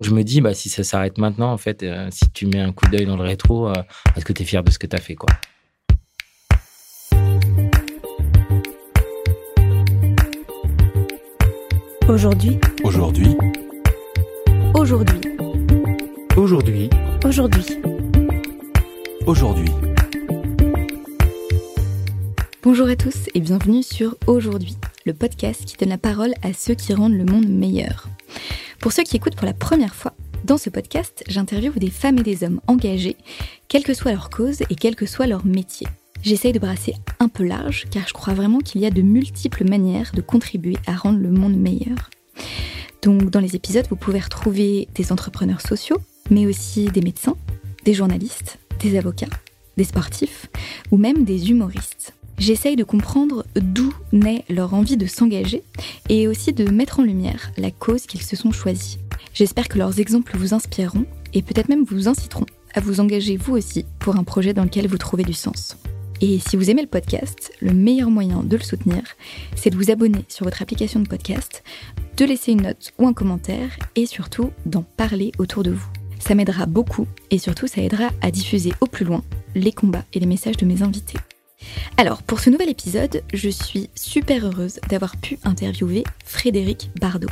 [0.00, 2.72] Je me dis, bah, si ça s'arrête maintenant, en fait, euh, si tu mets un
[2.72, 3.74] coup d'œil dans le rétro, euh,
[4.16, 5.28] est-ce que tu es fier de ce que tu as fait, quoi?
[12.08, 12.58] Aujourd'hui.
[12.82, 13.36] Aujourd'hui.
[14.72, 15.20] Aujourd'hui.
[16.34, 16.90] Aujourd'hui.
[17.26, 17.66] Aujourd'hui.
[19.26, 19.70] Aujourd'hui.
[22.62, 26.74] Bonjour à tous et bienvenue sur Aujourd'hui, le podcast qui donne la parole à ceux
[26.74, 28.08] qui rendent le monde meilleur.
[28.80, 32.22] Pour ceux qui écoutent pour la première fois, dans ce podcast, j'interviewe des femmes et
[32.22, 33.16] des hommes engagés,
[33.68, 35.86] quelle que soit leur cause et quel que soit leur métier.
[36.22, 39.68] J'essaye de brasser un peu large car je crois vraiment qu'il y a de multiples
[39.68, 42.08] manières de contribuer à rendre le monde meilleur.
[43.02, 45.98] Donc dans les épisodes, vous pouvez retrouver des entrepreneurs sociaux,
[46.30, 47.36] mais aussi des médecins,
[47.84, 49.26] des journalistes, des avocats,
[49.76, 50.46] des sportifs
[50.90, 52.14] ou même des humoristes.
[52.40, 55.62] J'essaye de comprendre d'où naît leur envie de s'engager
[56.08, 58.98] et aussi de mettre en lumière la cause qu'ils se sont choisis.
[59.34, 61.04] J'espère que leurs exemples vous inspireront
[61.34, 64.88] et peut-être même vous inciteront à vous engager vous aussi pour un projet dans lequel
[64.88, 65.76] vous trouvez du sens.
[66.22, 69.02] Et si vous aimez le podcast, le meilleur moyen de le soutenir,
[69.54, 71.62] c'est de vous abonner sur votre application de podcast,
[72.16, 75.88] de laisser une note ou un commentaire et surtout d'en parler autour de vous.
[76.18, 79.22] Ça m'aidera beaucoup et surtout ça aidera à diffuser au plus loin
[79.54, 81.18] les combats et les messages de mes invités.
[81.96, 87.28] Alors, pour ce nouvel épisode, je suis super heureuse d'avoir pu interviewer Frédéric Bardot.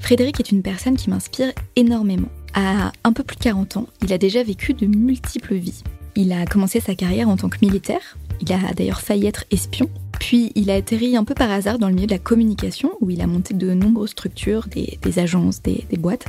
[0.00, 2.28] Frédéric est une personne qui m'inspire énormément.
[2.54, 5.82] À un peu plus de 40 ans, il a déjà vécu de multiples vies.
[6.16, 9.88] Il a commencé sa carrière en tant que militaire, il a d'ailleurs failli être espion,
[10.18, 13.10] puis il a atterri un peu par hasard dans le milieu de la communication, où
[13.10, 16.26] il a monté de nombreuses structures, des, agences, des, des boîtes,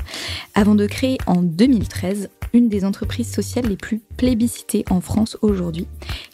[0.54, 5.88] avant de créer en 2013 une des entreprises sociales les plus plébiscitées en France aujourd'hui,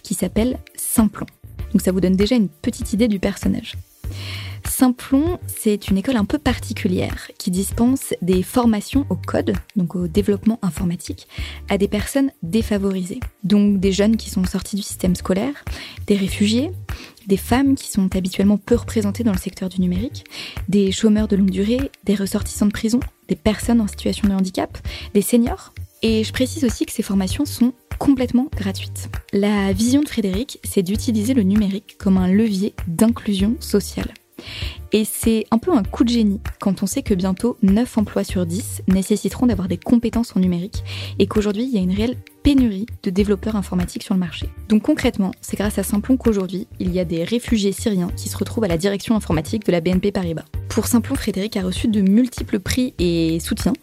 [0.04, 1.26] qui s'appelle Simplon.
[1.72, 3.76] Donc ça vous donne déjà une petite idée du personnage.
[4.72, 10.08] Simplon, c'est une école un peu particulière qui dispense des formations au code, donc au
[10.08, 11.28] développement informatique,
[11.70, 13.20] à des personnes défavorisées.
[13.44, 15.66] Donc des jeunes qui sont sortis du système scolaire,
[16.08, 16.72] des réfugiés,
[17.28, 20.24] des femmes qui sont habituellement peu représentées dans le secteur du numérique,
[20.70, 24.78] des chômeurs de longue durée, des ressortissants de prison, des personnes en situation de handicap,
[25.14, 25.74] des seniors.
[26.02, 29.10] Et je précise aussi que ces formations sont complètement gratuites.
[29.34, 34.12] La vision de Frédéric, c'est d'utiliser le numérique comme un levier d'inclusion sociale.
[34.92, 38.24] Et c'est un peu un coup de génie quand on sait que bientôt 9 emplois
[38.24, 40.84] sur 10 nécessiteront d'avoir des compétences en numérique
[41.20, 44.50] et qu'aujourd'hui il y a une réelle pénurie de développeurs informatiques sur le marché.
[44.70, 48.38] Donc concrètement, c'est grâce à Simplon qu'aujourd'hui, il y a des réfugiés syriens qui se
[48.38, 50.46] retrouvent à la direction informatique de la BNP Paribas.
[50.70, 53.74] Pour Simplon, Frédéric a reçu de multiples prix et soutiens.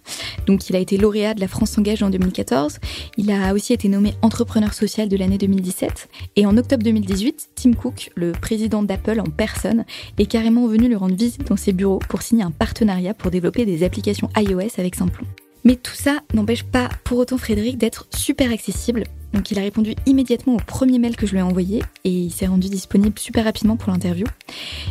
[0.46, 2.78] Donc il a été lauréat de la France s'engage en 2014,
[3.18, 7.72] il a aussi été nommé entrepreneur social de l'année 2017 et en octobre 2018, Tim
[7.74, 9.84] Cook, le président d'Apple en personne,
[10.18, 13.66] est carrément venu lui rendre visite dans ses bureaux pour signer un partenariat pour développer
[13.66, 15.26] des applications iOS avec Simplon.
[15.64, 19.04] Mais tout ça n'empêche pas pour autant Frédéric d'être super accessible.
[19.34, 22.30] Donc il a répondu immédiatement au premier mail que je lui ai envoyé et il
[22.30, 24.26] s'est rendu disponible super rapidement pour l'interview.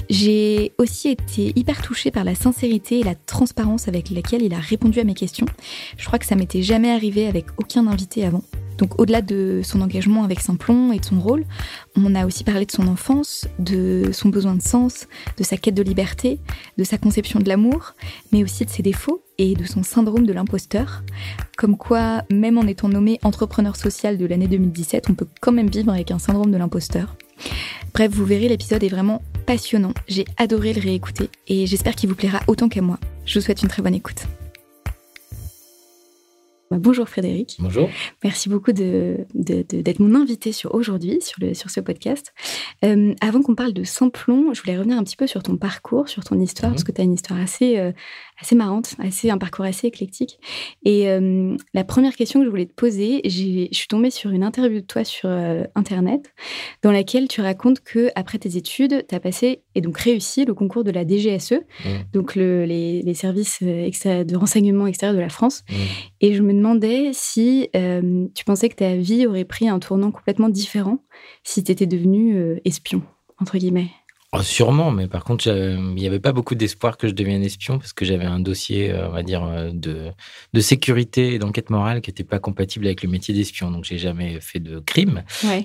[0.09, 4.59] J'ai aussi été hyper touchée par la sincérité et la transparence avec laquelle il a
[4.59, 5.47] répondu à mes questions.
[5.97, 8.44] Je crois que ça m'était jamais arrivé avec aucun invité avant.
[8.77, 11.45] Donc au-delà de son engagement avec Simplon et de son rôle,
[11.95, 15.07] on a aussi parlé de son enfance, de son besoin de sens,
[15.38, 16.39] de sa quête de liberté,
[16.77, 17.93] de sa conception de l'amour,
[18.31, 21.03] mais aussi de ses défauts et de son syndrome de l'imposteur.
[21.57, 25.69] Comme quoi, même en étant nommé entrepreneur social de l'année 2017, on peut quand même
[25.69, 27.16] vivre avec un syndrome de l'imposteur.
[27.93, 29.93] Bref, vous verrez, l'épisode est vraiment passionnant.
[30.07, 32.99] J'ai adoré le réécouter et j'espère qu'il vous plaira autant qu'à moi.
[33.25, 34.27] Je vous souhaite une très bonne écoute.
[36.72, 37.57] Bonjour Frédéric.
[37.59, 37.89] Bonjour.
[38.23, 42.33] Merci beaucoup d'être de, mon invité sur aujourd'hui, sur, sur ce podcast.
[42.83, 46.09] Euh, avant qu'on parle de Simplon, je voulais revenir un petit peu sur ton parcours,
[46.09, 46.75] sur ton histoire, mhm.
[46.75, 47.91] parce que tu as une histoire assez, euh,
[48.39, 50.39] assez marrante, assez, un parcours assez éclectique.
[50.83, 54.43] Et euh, la première question que je voulais te poser, je suis tombée sur une
[54.43, 55.29] interview de toi sur
[55.75, 56.33] Internet,
[56.83, 60.53] dans laquelle tu racontes que après tes études, tu as passé et donc réussi le
[60.53, 61.91] concours de la DGSE, mhm.
[62.13, 65.63] donc le, les, les, services de renseignement extérieur de la France.
[65.69, 65.77] Mhm.
[66.22, 70.11] Et je me demandais si euh, tu pensais que ta vie aurait pris un tournant
[70.11, 70.99] complètement différent
[71.43, 73.01] si tu étais devenu euh, espion,
[73.40, 73.90] entre guillemets.
[74.34, 77.79] Oh, sûrement, mais par contre, il n'y avait pas beaucoup d'espoir que je devienne espion
[77.79, 80.12] parce que j'avais un dossier, euh, on va dire, de,
[80.53, 83.72] de sécurité et d'enquête morale qui n'était pas compatible avec le métier d'espion.
[83.72, 85.24] Donc, j'ai jamais fait de crime,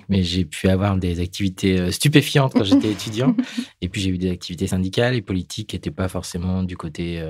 [0.09, 3.35] mais j'ai pu avoir des activités stupéfiantes quand j'étais étudiant.
[3.81, 7.20] Et puis, j'ai eu des activités syndicales et politiques qui n'étaient pas forcément du côté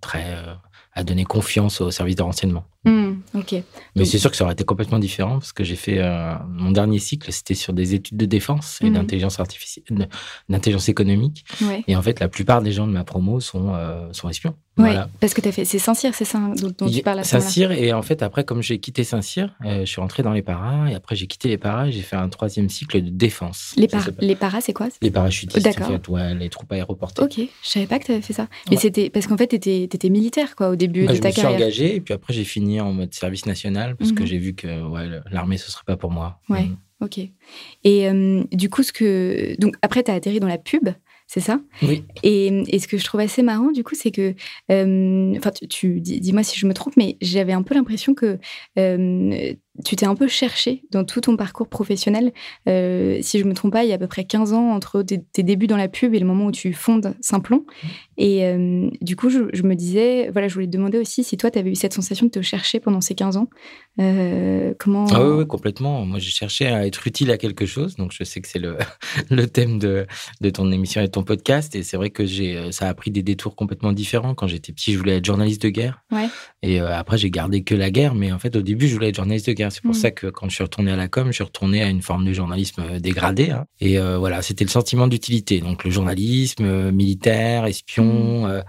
[0.00, 0.38] très
[0.94, 2.64] à donner confiance au service de renseignement.
[2.84, 3.54] Hmm, ok.
[3.96, 6.70] Mais c'est sûr que ça aurait été complètement différent parce que j'ai fait euh, mon
[6.70, 8.94] dernier cycle, c'était sur des études de défense et Mhm.
[8.94, 10.08] d'intelligence artificielle,
[10.48, 11.44] d'intelligence économique.
[11.62, 11.82] Ouais.
[11.88, 14.54] Et en fait, la plupart des gens de ma promo sont, euh, sont espions.
[14.76, 15.08] Ouais, Voilà.
[15.20, 15.64] parce que tu as fait.
[15.64, 18.42] C'est Saint-Cyr, c'est ça hein, dont, dont tu parles à Saint-Cyr, et en fait, après,
[18.44, 21.48] comme j'ai quitté Saint-Cyr, euh, je suis rentré dans les paras, et après, j'ai quitté
[21.48, 23.72] les paras, j'ai fait un troisième cycle de défense.
[23.76, 25.86] Les, par- les paras, c'est quoi les parachutistes, D'accord.
[25.88, 27.22] en fait, ouais, les troupes aéroportées.
[27.22, 28.48] Ok, je savais pas que tu avais fait ça.
[28.68, 31.28] Mais c'était parce qu'en fait, tu étais, militaire quoi, au début Bah, de je ta
[31.28, 31.60] me suis carrière.
[31.60, 34.26] engagé, et puis après, j'ai fini en mode service national, parce que Mhm.
[34.26, 36.40] j'ai vu que ouais, l'armée, ce serait pas pour moi.
[36.48, 36.64] Ouais.
[36.64, 36.76] Mhm.
[37.00, 37.18] Ok.
[37.84, 39.54] Et euh, du coup, ce que.
[39.60, 40.88] Donc, après, tu as atterri dans la pub,
[41.26, 41.60] c'est ça?
[41.82, 42.04] Oui.
[42.22, 44.34] et, et ce que je trouve assez marrant, du coup, c'est que.
[44.70, 48.14] euh, Enfin, tu, tu- dis- dis-moi si je me trompe, mais j'avais un peu l'impression
[48.14, 48.38] que
[48.78, 49.52] euh,
[49.84, 52.32] tu t'es un peu cherché dans tout ton parcours professionnel.
[52.68, 55.02] Euh, si je me trompe pas, il y a à peu près 15 ans entre
[55.02, 57.64] tes, tes débuts dans la pub et le moment où tu fondes Simplon.
[58.16, 61.36] Et euh, du coup, je, je me disais, voilà, je voulais te demander aussi si
[61.36, 63.48] toi, tu avais eu cette sensation de te chercher pendant ces 15 ans.
[64.00, 65.06] Euh, comment.
[65.12, 66.04] Ah oui, oui, complètement.
[66.04, 67.96] Moi, j'ai cherché à être utile à quelque chose.
[67.96, 68.76] Donc, je sais que c'est le,
[69.30, 70.06] le thème de,
[70.40, 71.74] de ton émission et de ton podcast.
[71.76, 74.34] Et c'est vrai que j'ai, euh, ça a pris des détours complètement différents.
[74.34, 76.02] Quand j'étais petit, je voulais être journaliste de guerre.
[76.10, 76.26] Ouais.
[76.62, 78.14] Et euh, après, j'ai gardé que la guerre.
[78.14, 79.70] Mais en fait, au début, je voulais être journaliste de guerre.
[79.72, 79.94] C'est pour Mm.
[79.94, 82.24] ça que quand je suis retourné à la com, je suis retourné à une forme
[82.24, 83.50] de journalisme dégradé.
[83.50, 83.66] hein.
[83.80, 85.60] Et voilà, c'était le sentiment d'utilité.
[85.60, 88.62] Donc, le journalisme, militaire, espion, euh,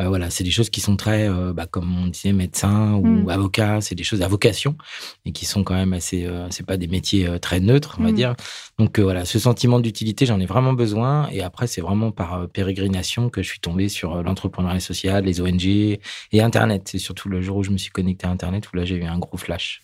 [0.00, 3.06] euh, voilà, c'est des choses qui sont très, euh, bah, comme on disait, médecin ou
[3.06, 3.28] Mm.
[3.28, 3.80] avocat.
[3.80, 4.76] C'est des choses à vocation
[5.24, 6.28] et qui sont quand même assez.
[6.50, 8.14] c'est pas des métiers très neutres, on va Mm.
[8.14, 8.34] dire.
[8.78, 11.28] Donc voilà, ce sentiment d'utilité, j'en ai vraiment besoin.
[11.30, 15.64] Et après, c'est vraiment par pérégrination que je suis tombé sur l'entrepreneuriat social, les ONG
[15.66, 16.00] et
[16.40, 16.88] Internet.
[16.90, 19.04] C'est surtout le jour où je me suis connecté à Internet où là, j'ai eu
[19.04, 19.82] un gros flash.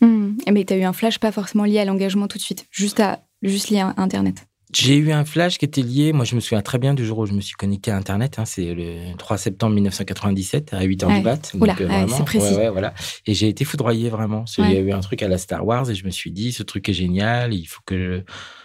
[0.51, 3.01] Mais tu as eu un flash pas forcément lié à l'engagement tout de suite, juste,
[3.01, 4.47] à, juste lié à Internet.
[4.75, 7.19] J'ai eu un flash qui était lié, moi je me souviens très bien du jour
[7.19, 11.07] où je me suis connecté à Internet, hein, c'est le 3 septembre 1997 à 8h
[11.07, 11.19] Ouais.
[11.19, 11.53] du mat.
[11.59, 12.53] Oula, ouais, c'est précis.
[12.55, 12.93] ouais, ouais, voilà.
[13.27, 14.45] Et j'ai été foudroyé vraiment.
[14.59, 16.53] Il y a eu un truc à la Star Wars et je me suis dit,
[16.53, 18.21] ce truc est génial, il faut que je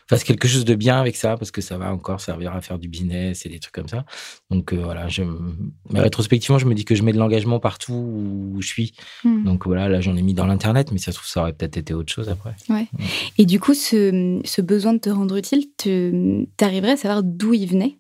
[0.08, 2.80] fasse quelque chose de bien avec ça parce que ça va encore servir à faire
[2.80, 4.06] du business et des trucs comme ça.
[4.50, 5.24] Donc euh, voilà, je...
[5.90, 8.94] mais rétrospectivement, je me dis que je mets de l'engagement partout où je suis.
[9.24, 9.44] Hmm.
[9.44, 11.78] Donc voilà, là j'en ai mis dans l'Internet, mais ça se trouve, ça aurait peut-être
[11.78, 12.56] été autre chose après.
[13.38, 17.54] Et du coup, ce, ce besoin de te rendre utile, tu arriverais à savoir d'où
[17.54, 17.98] il venait?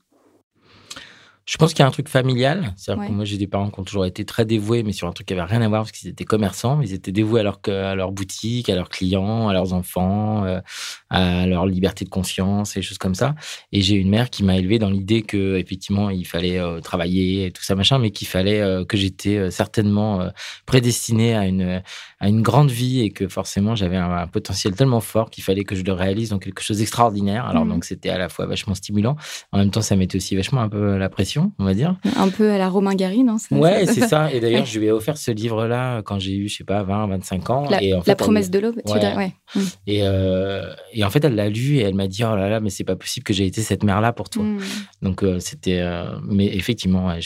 [1.45, 2.73] Je pense qu'il y a un truc familial.
[2.77, 3.07] C'est-à-dire Ouais.
[3.09, 5.27] que moi, j'ai des parents qui ont toujours été très dévoués, mais sur un truc
[5.27, 6.79] qui avait rien à voir parce qu'ils étaient commerçants.
[6.81, 10.61] Ils étaient dévoués à leur, à leur boutique, à leurs clients, à leurs enfants, euh,
[11.09, 13.35] à leur liberté de conscience et choses comme ça.
[13.73, 17.47] Et j'ai une mère qui m'a élevé dans l'idée que, effectivement, il fallait euh, travailler
[17.47, 20.29] et tout ça, machin, mais qu'il fallait euh, que j'étais certainement
[20.65, 21.81] prédestiné à une,
[22.23, 25.65] à une grande vie et que forcément, j'avais un, un potentiel tellement fort qu'il fallait
[25.65, 27.45] que je le réalise dans quelque chose d'extraordinaire.
[27.45, 27.71] Alors, Mhm.
[27.71, 29.17] donc, c'était à la fois vachement stimulant.
[29.51, 31.97] En même temps, ça mettait aussi vachement un peu la pression, on va dire.
[32.15, 34.31] Un peu à la Romain Gary, non Ouais, c'est ça.
[34.31, 37.07] Et d'ailleurs, je lui ai offert ce livre-là quand j'ai eu, je sais pas, 20,
[37.07, 37.65] 25 ans.
[37.69, 38.99] La, et en la elle- promesse de l'aube, tu Ouais.
[38.99, 39.33] dirais, ouais.
[39.55, 39.59] Hmm.
[39.87, 42.61] Et, euh, et en fait, elle l'a lu et elle m'a dit, oh là là,
[42.61, 44.43] mais c'est pas possible que j'ai été cette mère-là pour toi.
[44.43, 44.59] Hmm.
[45.01, 45.79] Donc, euh, c'était.
[45.81, 47.19] euh, mais effectivement, ouais,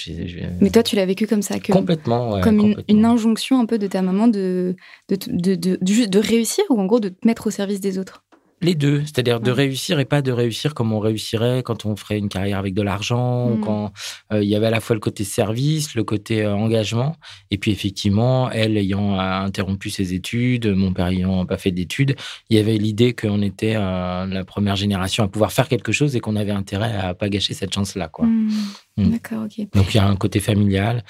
[0.60, 2.32] Mais toi, tu l'as vécu comme ça, que, complètement.
[2.34, 4.76] ouais, comme une injonction un peu de ta maman de,
[5.10, 8.24] de, de, juste de réussir ou en gros de te mettre au service des autres?
[8.60, 12.18] Les deux, c'est-à-dire de réussir et pas de réussir comme on réussirait quand on ferait
[12.18, 13.62] une carrière avec de l'argent, ou Mm.
[13.62, 13.92] quand
[14.34, 17.16] euh, il y avait à la fois le côté service, le côté euh, engagement,
[17.52, 22.16] et puis effectivement, elle ayant euh, interrompu ses études, mon père ayant pas fait d'études,
[22.50, 26.16] il y avait l'idée qu'on était euh, la première génération à pouvoir faire quelque chose
[26.16, 28.26] et qu'on avait intérêt à pas gâcher cette chance-là, quoi.
[28.26, 28.50] Hmm.
[28.98, 29.12] Mm.
[29.12, 29.68] D'accord, ok.
[29.76, 31.04] Donc il y a un côté familial.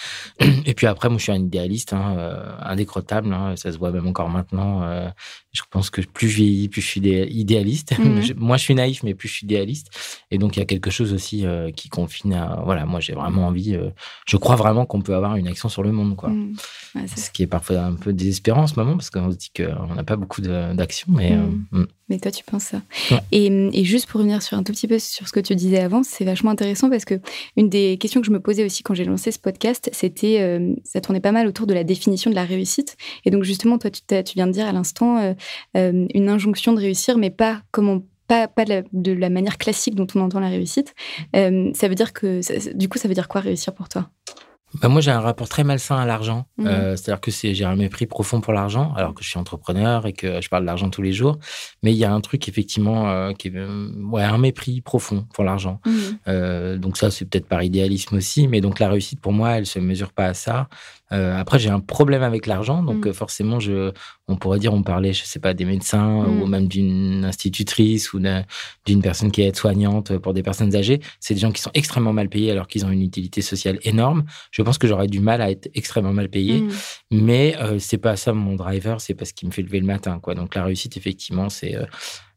[0.66, 3.32] Et puis après, moi, je suis un idéaliste, hein, euh, indécrottable.
[3.34, 4.84] hein, ça se voit même encore maintenant.
[4.84, 5.08] euh,
[5.54, 7.94] je pense que plus je vieillis, plus je suis idé- idéaliste.
[8.22, 9.88] Je- moi, je suis naïf, mais plus je suis idéaliste.
[10.32, 12.62] Et donc il y a quelque chose aussi euh, qui confine à.
[12.66, 13.78] Voilà, moi, j'ai vraiment envie.
[14.28, 16.30] je crois vraiment qu'on peut avoir une action sur le monde, quoi.
[16.30, 19.38] Ouais, c'est Ce qui est parfois un peu désespérant en ce moment, parce qu'on se
[19.38, 21.08] dit qu'on n'a pas beaucoup d'action.
[21.12, 21.36] Mais
[21.72, 21.88] mm.
[22.10, 22.82] Mais toi, tu penses ça.
[23.12, 23.20] Ouais.
[23.32, 25.80] Et, et juste pour revenir sur un tout petit peu sur ce que tu disais
[25.80, 27.20] avant, c'est vachement intéressant parce que
[27.58, 30.74] une des questions que je me posais aussi quand j'ai lancé ce podcast, c'était, euh,
[30.86, 32.96] ça tournait pas mal autour de la définition de la réussite.
[33.26, 34.02] Et donc justement, toi, tu,
[34.36, 35.34] viens de dire à l'instant euh,
[35.76, 39.30] euh, une injonction de réussir, mais pas comme on pas, pas de, la, de la
[39.30, 40.94] manière classique dont on entend la réussite.
[41.34, 44.10] Ça veut dire que, ça- du coup, ça veut dire quoi réussir pour toi?
[44.74, 46.46] Bah, moi, j'ai un rapport très malsain à l'argent.
[46.58, 46.68] Mhm.
[46.68, 50.14] Euh, C'est-à-dire que j'ai un mépris profond pour l'argent, alors que je suis entrepreneur et
[50.14, 51.40] que je parle d'argent tous les jours.
[51.84, 55.26] Mais il y a un truc, effectivement, euh, qui est euh, ouais, un mépris profond
[55.34, 55.80] pour l'argent.
[56.28, 58.48] Euh, donc ça, c'est peut-être par idéalisme aussi.
[58.48, 60.68] Mais donc la réussite, pour moi, elle se mesure pas à ça.
[61.14, 63.10] Euh, après, j'ai un problème avec l'argent, donc Mm.
[63.10, 63.92] euh, forcément, je,
[64.28, 68.20] on pourrait dire, on parlait, je sais pas, des médecins ou même d'une institutrice ou
[68.20, 68.44] d'un-
[68.86, 71.00] d'une personne qui est aide-soignante pour des personnes âgées.
[71.22, 74.26] C'est des gens qui sont extrêmement mal payés alors qu'ils ont une utilité sociale énorme.
[74.52, 76.70] Je pense que j'aurais du mal à être extrêmement mal payé, Mm.
[77.12, 79.86] mais euh, c'est pas ça mon driver, c'est pas ce qui me fait lever le
[79.86, 80.36] matin, quoi.
[80.36, 81.86] Donc la réussite, effectivement, c'est euh,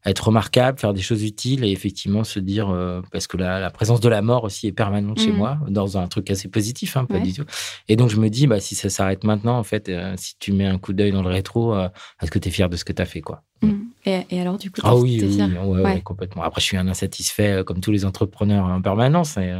[0.05, 3.69] être remarquable, faire des choses utiles et effectivement se dire, euh, parce que la, la
[3.69, 5.35] présence de la mort aussi est permanente chez Mm.
[5.35, 7.21] moi, dans un truc assez positif, hein, pas Ouais.
[7.21, 7.43] du tout.
[7.87, 10.53] Et donc je me dis, bah, si ça s'arrête maintenant, en fait, euh, si tu
[10.53, 11.87] mets un coup d'œil dans le rétro, euh,
[12.21, 13.43] est-ce que tu es fier de ce que tu as fait, quoi?
[13.61, 13.71] Mm.
[14.07, 16.01] Et, et alors, du coup, Ah oui, oui, oui, ouais, ouais, Ouais.
[16.01, 16.41] complètement.
[16.41, 19.37] Après, je suis un insatisfait, comme tous les entrepreneurs en permanence.
[19.37, 19.53] et,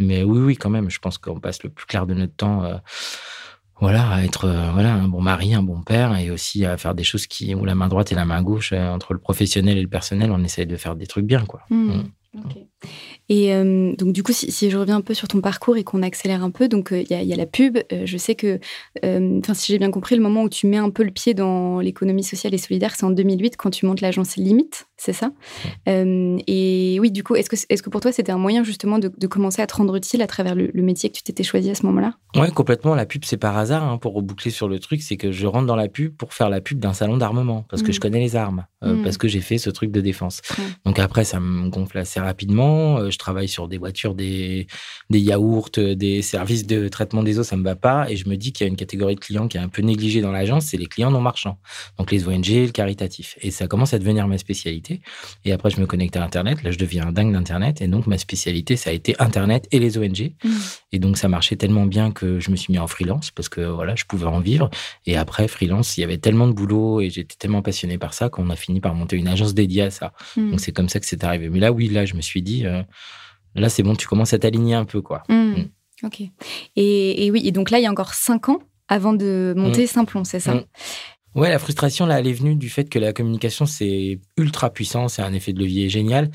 [0.00, 2.80] mais oui, oui, quand même, je pense qu'on passe le plus clair de notre temps.
[3.80, 6.94] Voilà, à être euh, voilà, un bon mari, un bon père, et aussi à faire
[6.94, 9.76] des choses qui, où la main droite et la main gauche, euh, entre le professionnel
[9.78, 11.62] et le personnel, on essaye de faire des trucs bien, quoi.
[11.70, 11.76] Mm.
[11.92, 12.02] Mm.
[12.36, 12.56] Ok.
[13.28, 15.84] Et euh, donc, du coup, si, si je reviens un peu sur ton parcours et
[15.84, 17.78] qu'on accélère un peu, donc il y, a- il y a la pub.
[18.04, 18.58] je sais que,
[19.02, 21.78] enfin, si j'ai bien compris, le moment où tu mets un peu le pied dans
[21.80, 25.30] l'économie sociale et solidaire, c'est en 2008 quand tu montes l'agence Limite, c'est ça
[25.88, 27.50] Euh, Et oui, du coup, est-ce
[27.82, 30.26] que, pour toi, c'était un moyen justement de, de commencer à te rendre utile à
[30.26, 32.14] travers le, le métier que tu t'étais choisi à ce moment-là?
[32.36, 32.94] Ouais, complètement.
[32.94, 35.66] La pub, c'est par hasard, hein, pour reboucler sur le truc, c'est que je rentre
[35.66, 37.92] dans la pub pour faire la pub d'un salon d'armement, parce que Mm.
[37.92, 39.02] je connais les armes, euh, Mm.
[39.02, 40.40] parce que j'ai fait ce truc de défense.
[40.84, 42.98] Donc après, ça me gonfle assez rapidement.
[42.98, 44.66] Euh, je travaille sur des voitures, des,
[45.10, 48.10] des yaourts, des services de traitement des eaux, ça me va pas.
[48.10, 49.82] Et je me dis qu'il y a une catégorie de clients qui est un peu
[49.82, 51.58] négligée dans l'agence, c'est les clients non marchands.
[51.98, 53.36] Donc les ONG, le caritatif.
[53.42, 54.93] Et ça commence à devenir ma spécialité.
[55.44, 56.62] Et après, je me connecte à Internet.
[56.62, 57.80] Là, je deviens un dingue d'Internet.
[57.80, 60.32] Et donc, ma spécialité, ça a été Internet et les ONG.
[60.42, 60.50] Mm.
[60.92, 63.60] Et donc, ça marchait tellement bien que je me suis mis en freelance parce que
[63.60, 64.70] voilà, je pouvais en vivre.
[65.06, 68.28] Et après, freelance, il y avait tellement de boulot et j'étais tellement passionné par ça
[68.28, 70.12] qu'on a fini par monter une agence dédiée à ça.
[70.36, 70.50] Mm.
[70.50, 71.48] Donc, c'est comme ça que c'est arrivé.
[71.48, 72.82] Mais là, oui, là, je me suis dit, euh,
[73.54, 75.22] là, c'est bon, tu commences à t'aligner un peu, quoi.
[75.28, 75.64] Mm.
[76.02, 76.20] Ok.
[76.76, 78.58] Et, et oui, et donc là, il y a encore cinq ans
[78.88, 80.62] avant de monter Simplon, c'est ça?
[81.34, 85.08] Ouais, la frustration, là, elle est venue du fait que la communication, c'est ultra puissant,
[85.08, 86.30] c'est un effet de levier génial.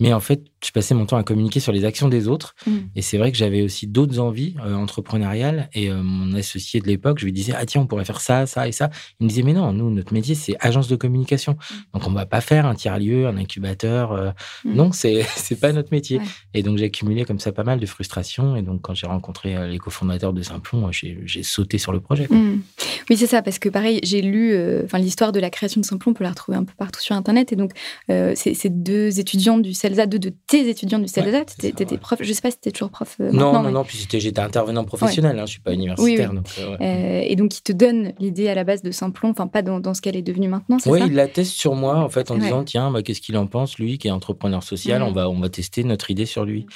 [0.00, 2.54] Mais en fait, je passais mon temps à communiquer sur les actions des autres.
[2.66, 2.76] Mm.
[2.96, 5.68] Et c'est vrai que j'avais aussi d'autres envies euh, entrepreneuriales.
[5.74, 8.46] Et euh, mon associé de l'époque, je lui disais, ah tiens, on pourrait faire ça,
[8.46, 8.90] ça et ça.
[9.20, 11.56] Il me disait, mais non, nous, notre métier, c'est agence de communication.
[11.92, 14.12] Donc, on va pas faire un tiers-lieu, un incubateur.
[14.12, 14.30] euh,
[14.64, 14.74] Mm.
[14.74, 16.18] Non, c'est c'est pas notre métier.
[16.18, 16.24] Ouais.
[16.54, 18.56] Et donc, j'ai accumulé comme ça pas mal de frustrations.
[18.56, 22.26] Et donc, quand j'ai rencontré les cofondateurs de Simplon, j'ai sauté sur le projet.
[22.30, 22.62] Mm.
[23.10, 26.12] Oui, c'est ça, parce que pareil, j'ai lu enfin l'histoire de la création de Simplon,
[26.12, 27.52] on peut la retrouver un peu partout sur Internet.
[27.52, 27.72] Et donc,
[28.08, 30.32] c'est c'est deux étudiants du CELSA, deux de
[30.62, 31.30] tes étudiants du CELSA.
[31.38, 31.98] Ouais, tu étais ouais.
[31.98, 33.16] prof, je sais pas si tu toujours prof.
[33.20, 33.84] euh, Non, non, mais- non.
[33.84, 35.38] Puis j'étais- intervenant professionnel.
[35.38, 36.32] Hein, je suis pas universitaire.
[36.32, 36.76] donc, euh, ouais.
[36.80, 39.80] Euh, et donc, ils te donnent l'idée à la base de Simplon, enfin, pas dans,
[39.80, 42.08] dans ce qu'elle est devenue maintenant, c'est Oui, ça il la teste sur moi en
[42.08, 42.40] fait en Ouais.
[42.40, 45.08] disant tiens bah, qu'est-ce qu'il en pense lui qui est entrepreneur social Mhm.
[45.08, 46.66] on va on va tester notre idée sur lui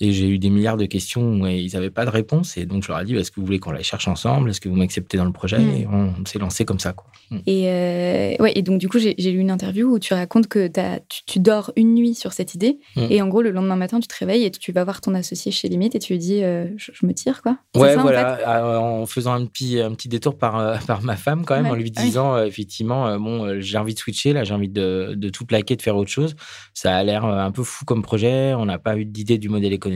[0.00, 2.82] et j'ai eu des milliards de questions et ils n'avaient pas de réponse et donc
[2.82, 4.50] je leur ai dit est-ce que vous voulez qu'on la cherche ensemble?
[4.50, 5.58] Est-ce que vous m'acceptez dans le projet?
[5.58, 5.74] Mhm.
[5.74, 7.06] et on, s'est lancé comme ça quoi.
[7.30, 7.42] Mhm.
[7.46, 10.68] Et, euh, ouais, et donc, du coup, j'ai lu une interview où tu racontes que
[11.08, 12.78] tu, tu dors une nuit sur cette idée.
[12.96, 13.06] Mm.
[13.10, 15.52] Et en gros, le lendemain matin, tu te réveilles et tu vas voir ton associé
[15.52, 17.58] chez Limite et tu lui dis euh, je, je me tire, quoi.
[17.76, 18.44] Ouais, ça, en voilà, fait?
[18.46, 21.64] Euh, en faisant un petit, un petit détour par, euh, par ma femme quand même,
[21.64, 22.06] Ouais, en lui ah oui.
[22.06, 25.82] disant effectivement, bon, j'ai envie de switcher, là, j'ai envie de, de tout plaquer, de
[25.82, 26.34] faire autre chose.
[26.74, 29.72] Ça a l'air un peu fou comme projet, on n'a pas eu d'idée du modèle
[29.72, 29.89] économique.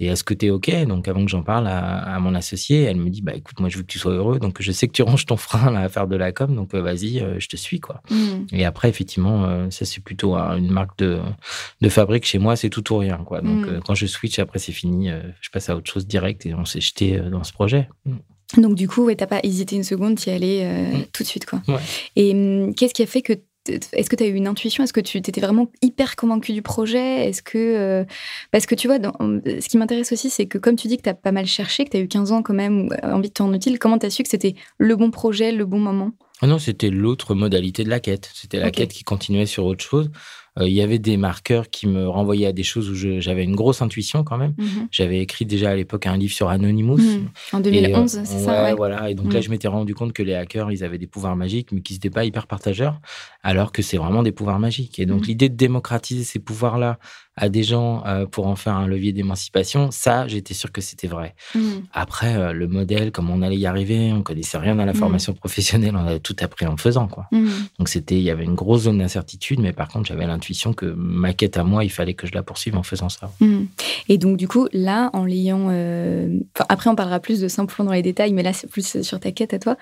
[0.00, 2.82] Et est-ce que tu es OK Donc, avant que j'en parle à, à mon associé,
[2.82, 4.86] elle me dit, bah écoute, moi, je veux que tu sois heureux, donc je sais
[4.88, 7.36] que tu ranges ton frein là, à faire de la com, donc euh, vas-y, euh,
[7.38, 8.02] je te suis, quoi.
[8.10, 8.46] Mm.
[8.52, 11.18] Et après, effectivement, euh, ça, c'est plutôt une marque de,
[11.80, 12.24] de fabrique.
[12.26, 13.40] Chez moi, c'est tout ou rien, quoi.
[13.40, 13.68] Donc, Mm.
[13.68, 15.10] euh, quand je switch, après, c'est fini,
[15.40, 17.88] je passe à autre chose direct et on s'est jeté dans ce projet.
[18.56, 21.04] Donc, du coup, ouais, t'as pas hésité une seconde, t'y allais euh, Mm.
[21.12, 21.60] tout de suite, quoi.
[21.68, 21.80] Ouais.
[22.16, 23.34] Et hum, qu'est-ce qui a fait que.
[23.68, 24.84] Est-ce que tu as eu une intuition?
[24.84, 27.28] Est-ce que tu étais vraiment hyper convaincu du projet?
[27.28, 27.58] Est-ce que.
[27.58, 28.04] euh,
[28.50, 31.02] Parce que tu vois, dans- ce qui m'intéresse aussi, c'est que comme tu dis que
[31.02, 33.28] tu as pas mal cherché, que tu as eu 15 ans quand même, euh, envie
[33.28, 35.78] de te rendre utile, comment tu as su que c'était le bon projet, le bon
[35.78, 36.12] moment?
[36.40, 38.30] Ah non, c'était l'autre modalité de la quête.
[38.32, 40.10] C'était la quête qui continuait sur autre chose.
[40.58, 43.54] Euh, Il y avait des marqueurs qui me renvoyaient à des choses où j'avais une
[43.54, 44.54] grosse intuition quand même.
[44.58, 44.88] Mhm.
[44.90, 46.98] J'avais écrit déjà à l'époque un livre sur Anonymous.
[46.98, 47.28] Mhm.
[47.52, 49.10] En 2011, Et, euh, c'est ça ouais, voilà.
[49.10, 49.42] Et donc là, Mm.
[49.42, 52.10] je m'étais rendu compte que les hackers, ils avaient des pouvoirs magiques, mais qu'ils n'étaient
[52.10, 53.00] pas hyper partageurs,
[53.42, 54.98] alors que c'est vraiment des pouvoirs magiques.
[54.98, 56.98] Et donc, l'idée de démocratiser ces pouvoirs-là
[57.38, 61.06] à des gens euh, pour en faire un levier d'émancipation, ça, j'étais sûr que c'était
[61.06, 61.34] vrai.
[61.54, 61.82] Mhm.
[61.92, 64.96] Après, euh, le modèle, comment on allait y arriver, on connaissait rien à la Mm.
[64.96, 67.26] formation professionnelle, on avait tout appris en faisant, quoi.
[67.32, 67.48] Mhm.
[67.78, 70.86] Donc c'était, il y avait une grosse zone d'incertitude, mais par contre, j'avais l'intuition que
[70.86, 73.30] ma quête à moi, il fallait que je la poursuive en faisant ça.
[74.08, 75.68] Et donc, du coup, là, en l'ayant.
[75.70, 79.02] euh, enfin, après, on parlera plus de Simplon dans les détails, mais là, c'est plus
[79.02, 79.76] sur ta quête à toi.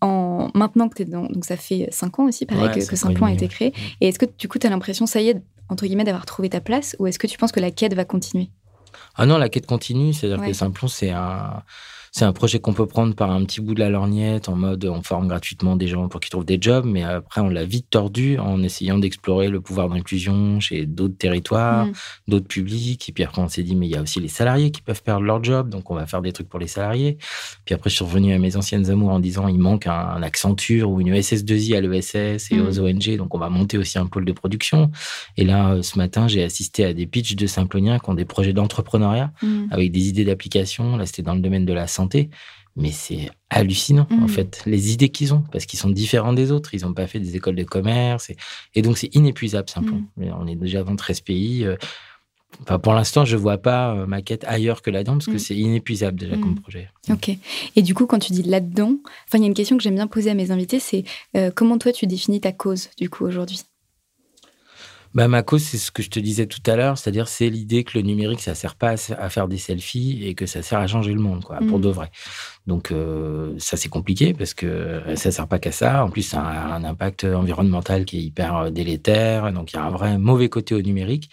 [0.00, 0.50] En...
[0.54, 1.26] Maintenant que tu es dans.
[1.26, 3.72] Donc, ça fait 5 ans aussi, pareil, Ouais, que, cinq que Simplon a été créé.
[4.00, 5.36] Et est-ce que, du coup, tu as l'impression, ça y est,
[5.70, 8.04] entre guillemets, d'avoir trouvé ta place Ou est-ce que tu penses que la quête va
[8.04, 8.50] continuer?
[9.16, 10.48] Ah non, la quête continue, c'est-à-dire Ouais.
[10.48, 11.62] que Simplon, c'est un,
[12.12, 14.84] c'est un projet qu'on peut prendre par un petit bout de la lorgnette, en mode
[14.84, 17.86] on forme gratuitement des gens pour qu'ils trouvent des jobs, mais après on l'a vite
[17.90, 21.92] tordu en essayant d'explorer le pouvoir d'inclusion chez d'autres territoires, Mm.
[22.28, 23.08] d'autres publics.
[23.08, 25.02] Et puis après on s'est dit mais il y a aussi les salariés qui peuvent
[25.02, 27.16] perdre leur job, donc on va faire des trucs pour les salariés.
[27.64, 30.22] Puis après je suis revenu à mes anciennes amours en disant il manque un, un
[30.22, 32.66] Accenture ou une SS2I à l'ESS et Mm.
[32.66, 34.90] aux ONG, donc on va monter aussi un pôle de production.
[35.36, 38.24] Et là euh, ce matin j'ai assisté à des pitchs de Symploniens qui ont des
[38.24, 39.66] projets d'entrepreneuriat Mm.
[39.70, 40.96] avec des idées d'application.
[40.96, 41.99] Là, c'était dans le domaine de la santé.
[42.76, 44.28] Mais c'est hallucinant, en Mhm.
[44.28, 46.72] fait, les idées qu'ils ont, parce qu'ils sont différents des autres.
[46.72, 48.30] Ils n'ont pas fait des écoles de commerce.
[48.30, 48.36] Et,
[48.76, 50.02] et donc, c'est inépuisable, simplement.
[50.16, 51.64] Mais On est déjà dans 13 pays.
[51.64, 51.76] euh,
[52.62, 55.32] Enfin, pour l'instant, je ne vois pas euh, ma quête ailleurs que là-dedans, parce que
[55.32, 55.38] Mhm.
[55.38, 56.88] c'est inépuisable déjà comme projet.
[57.08, 57.30] Ok.
[57.76, 58.96] Et du coup, quand tu dis là-dedans,
[59.28, 61.04] enfin, il y a une question que j'aime bien poser à mes invités, c'est
[61.36, 63.60] euh, comment toi tu définis ta cause du coup aujourd'hui?
[65.12, 67.82] Bah, ma cause, c'est ce que je te disais tout à l'heure, c'est-à-dire c'est l'idée
[67.82, 70.86] que le numérique, ça sert pas à, faire des selfies et que ça sert à
[70.86, 71.80] changer le monde, quoi, pour Mhm.
[71.80, 72.10] de vrai.
[72.68, 76.04] Donc euh, ça, c'est compliqué parce que euh, ça sert pas qu'à ça.
[76.04, 79.52] En plus, ça a un impact environnemental qui est hyper euh, délétère.
[79.52, 81.30] Donc il y a un vrai mauvais côté au numérique.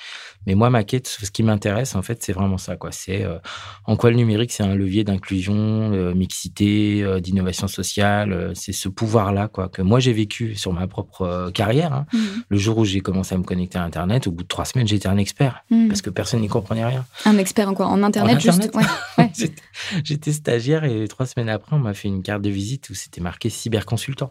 [0.47, 2.91] Mais moi, ma quête, ce qui m'intéresse, en fait, c'est vraiment ça, quoi.
[2.91, 3.37] C'est euh,
[3.85, 5.53] en quoi le numérique, c'est un levier d'inclusion,
[5.93, 8.31] euh, mixité, euh, d'innovation sociale.
[8.33, 11.93] euh, c'est ce pouvoir-là, quoi, que moi j'ai vécu sur ma propre carrière.
[11.93, 12.05] hein.
[12.49, 14.87] Le jour où j'ai commencé à me connecter à Internet, au bout de trois semaines,
[14.87, 15.89] j'étais un expert Mm.
[15.89, 17.05] parce que personne n'y comprenait rien.
[17.25, 17.87] Un expert en quoi?
[17.87, 18.71] En internet, En juste?
[18.73, 18.83] Ouais.
[19.17, 19.31] Ouais.
[19.37, 19.61] J'étais-
[20.03, 23.19] J'étais stagiaire et trois semaines après, on m'a fait une carte de visite où c'était
[23.21, 24.29] marqué cyberconsultant.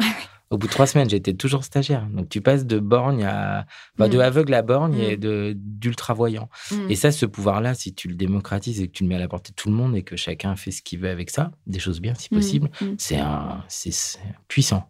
[0.50, 2.07] Au bout de trois semaines, j'étais toujours stagiaire.
[2.12, 3.67] Donc tu passes de borgne à,
[3.99, 4.21] enfin, de Mm.
[4.21, 5.21] aveugle à borgne et Mm.
[5.21, 6.49] de d'ultra voyant.
[6.71, 6.91] Mm.
[6.91, 9.26] Et ça, ce pouvoir-là, si tu le démocratises et que tu le mets à la
[9.29, 11.81] portée de tout le monde et que chacun fait ce qu'il veut avec ça, des
[11.81, 14.88] choses bien si possible, c'est un, c'est c'est puissant.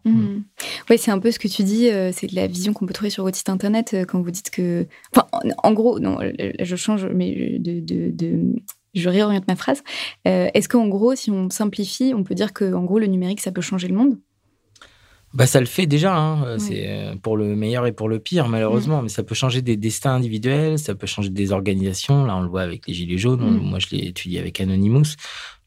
[0.89, 2.93] Oui, c'est un peu ce que tu dis, euh, c'est de la vision qu'on peut
[2.93, 4.85] trouver sur votre site internet euh, quand vous dites que.
[5.15, 7.79] Enfin, en, en gros, non, euh, je change, mais de.
[7.79, 8.53] de, de-
[8.93, 9.83] Je réoriente ma phrase.
[10.27, 13.41] Euh, Est-ce qu'en gros, si on simplifie, on peut dire que en gros, le numérique,
[13.41, 14.17] ça peut changer le monde?
[15.33, 16.41] Bah, ça le fait déjà, hein.
[16.53, 16.59] Ouais.
[16.59, 19.75] c'est euh, pour le meilleur et pour le pire, malheureusement, mais ça peut changer des
[19.77, 22.25] destins individuels, ça peut changer des organisations.
[22.25, 23.69] Là, on le voit avec les Gilets jaunes, on- Mm.
[23.69, 25.15] moi je l'ai étudié avec Anonymous.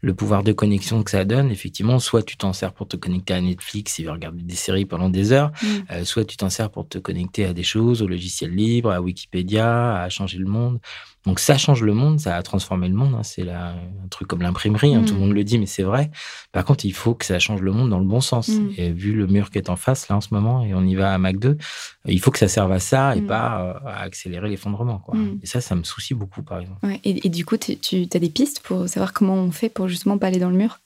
[0.02, 3.35] Le pouvoir de connexion que ça donne, effectivement, soit tu t'en sers pour te connecter
[3.35, 5.66] à Netflix et regarder des séries pendant des heures, Mm.
[5.92, 9.00] euh, soit tu t'en sers pour te connecter à des choses, au logiciel libre, à
[9.00, 10.78] Wikipédia, à changer le monde.
[11.26, 13.14] Donc ça change le monde, ça a transformé le monde.
[13.14, 13.23] hein.
[13.23, 15.04] C'est là un truc comme l'imprimerie, hein, Mm.
[15.04, 16.11] tout le monde le dit, mais c'est vrai.
[16.50, 18.49] Par contre, il faut que ça change le monde dans le bon sens.
[18.49, 18.71] Mm.
[18.78, 20.95] Et vu le mur qui est en face là en ce moment, et on y
[20.95, 21.59] va à Mac 2,
[22.07, 23.27] il faut que ça serve à ça et Mm.
[23.27, 25.03] pas euh, à accélérer l'effondrement.
[25.12, 25.40] Mm.
[25.42, 26.87] Et ça, ça me soucie beaucoup, par exemple.
[26.87, 29.68] Ouais, et, et du coup, tu, tu as des pistes pour savoir comment on fait
[29.68, 30.81] pour justement pas aller dans le mur?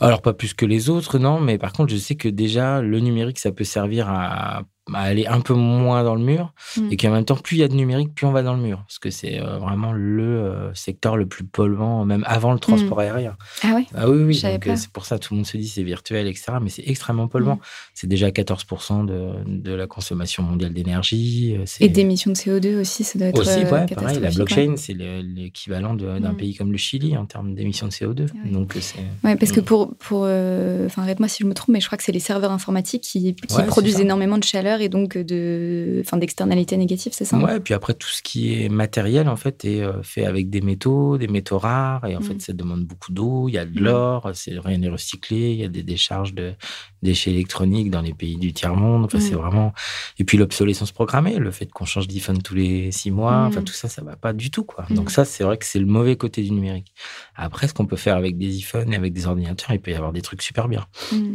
[0.00, 3.00] Alors, pas plus que les autres, non, mais par contre, je sais que déjà, le
[3.00, 4.62] numérique, ça peut servir à,
[4.94, 6.88] aller un peu moins dans le mur, Mm.
[6.90, 8.60] et qu'en même temps, plus il y a de numérique, plus on va dans le
[8.62, 12.58] mur, parce que c'est euh, vraiment le euh, secteur le plus polluant, même avant le
[12.58, 13.36] transport aérien.
[13.62, 13.86] Ah ouais?
[13.94, 16.26] Ah oui, oui, donc euh, c'est pour ça tout le monde se dit c'est virtuel,
[16.26, 16.52] etc.
[16.62, 17.56] Mais c'est extrêmement polluant.
[17.56, 17.60] Mm.
[17.94, 21.56] C'est déjà 14% de, de la consommation mondiale d'énergie.
[21.80, 25.20] Et d'émissions de CO2 aussi, ça doit être Aussi, ouais, pareil, la blockchain, c'est le-
[25.20, 26.36] l'équivalent d'un Mm.
[26.36, 28.22] pays comme le Chili en termes d'émissions de CO2.
[28.22, 28.50] Ouais.
[28.50, 28.98] Donc, c'est.
[29.24, 29.64] Ouais, parce que Mm.
[29.64, 32.20] pour, pour euh, enfin arrête-moi si je me trompe, mais je crois que c'est les
[32.20, 37.24] serveurs informatiques qui, qui produisent énormément de chaleur et donc de, enfin d'externalités négatives, c'est
[37.24, 37.42] ça hein?
[37.42, 40.60] Ouais, puis après, tout ce qui est matériel, en fait, est euh, fait avec des
[40.60, 43.48] métaux, des métaux rares, et en fait, ça demande beaucoup d'eau.
[43.48, 43.84] Il y a de Mm.
[43.84, 46.54] l'or, c'est rien n'est recyclé, il y a des décharges de
[47.02, 49.04] déchets électroniques dans les pays du tiers-monde.
[49.04, 49.72] Enfin, c'est vraiment.
[50.18, 53.72] Et puis, l'obsolescence programmée, le fait qu'on change d'iPhone tous les six mois, enfin, tout
[53.74, 54.84] ça, ça va pas du tout, quoi.
[54.90, 56.92] Donc, ça, c'est vrai que c'est le mauvais côté du numérique.
[57.36, 59.94] Après, ce qu'on peut faire avec des iPhones et avec des ordinateurs, il peut y
[59.94, 60.86] avoir des trucs super bien.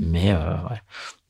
[0.01, 0.82] Mais euh, ouais.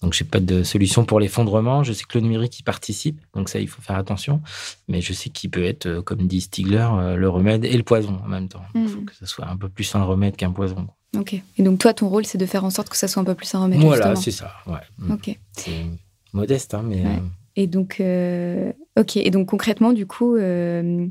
[0.03, 1.83] Donc, j'ai pas de solution pour l'effondrement.
[1.83, 4.41] Je sais que le numérique y participe, donc ça, il faut faire attention.
[4.87, 7.83] Mais je sais qu'il peut être, euh, comme dit Stigler, euh, le remède et le
[7.83, 8.61] poison en même temps.
[8.75, 10.87] Il faut que ce soit un peu plus un remède qu'un poison.
[11.17, 11.33] Ok.
[11.57, 13.35] Et donc toi, ton rôle, c'est de faire en sorte que ça soit un peu
[13.35, 13.79] plus un remède.
[13.79, 14.51] voilà, c'est ça.
[14.67, 14.79] Ouais.
[14.99, 15.11] Mm.
[15.13, 15.39] Ok.
[15.57, 15.85] C'est
[16.33, 17.07] modeste, hein, mais Ouais.
[17.07, 17.19] euh,
[17.55, 19.17] Et donc, euh, ok.
[19.17, 21.07] Et donc concrètement, du coup, euh,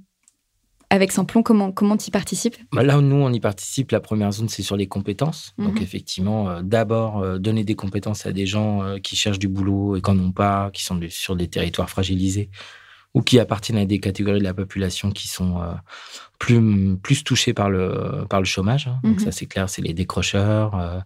[0.93, 2.55] avec Simplon, comment comment tu participes?
[2.71, 5.55] Bah, là où nous, on y participe, la première zone, c'est sur les compétences.
[5.59, 5.83] Donc, Mhm.
[5.83, 9.97] effectivement, euh, d'abord, euh, donner des compétences à des gens euh, qui cherchent du boulot
[9.97, 12.51] et qui n'en ont pas, qui sont sur des territoires fragilisés
[13.15, 15.61] ou qui appartiennent à des catégories de la population qui sont
[16.43, 18.89] plus, plus touchées par le, par le chômage.
[18.89, 18.99] hein.
[19.05, 19.25] Donc, Mhm.
[19.27, 20.99] ça, c'est clair, c'est les décrocheurs, euh,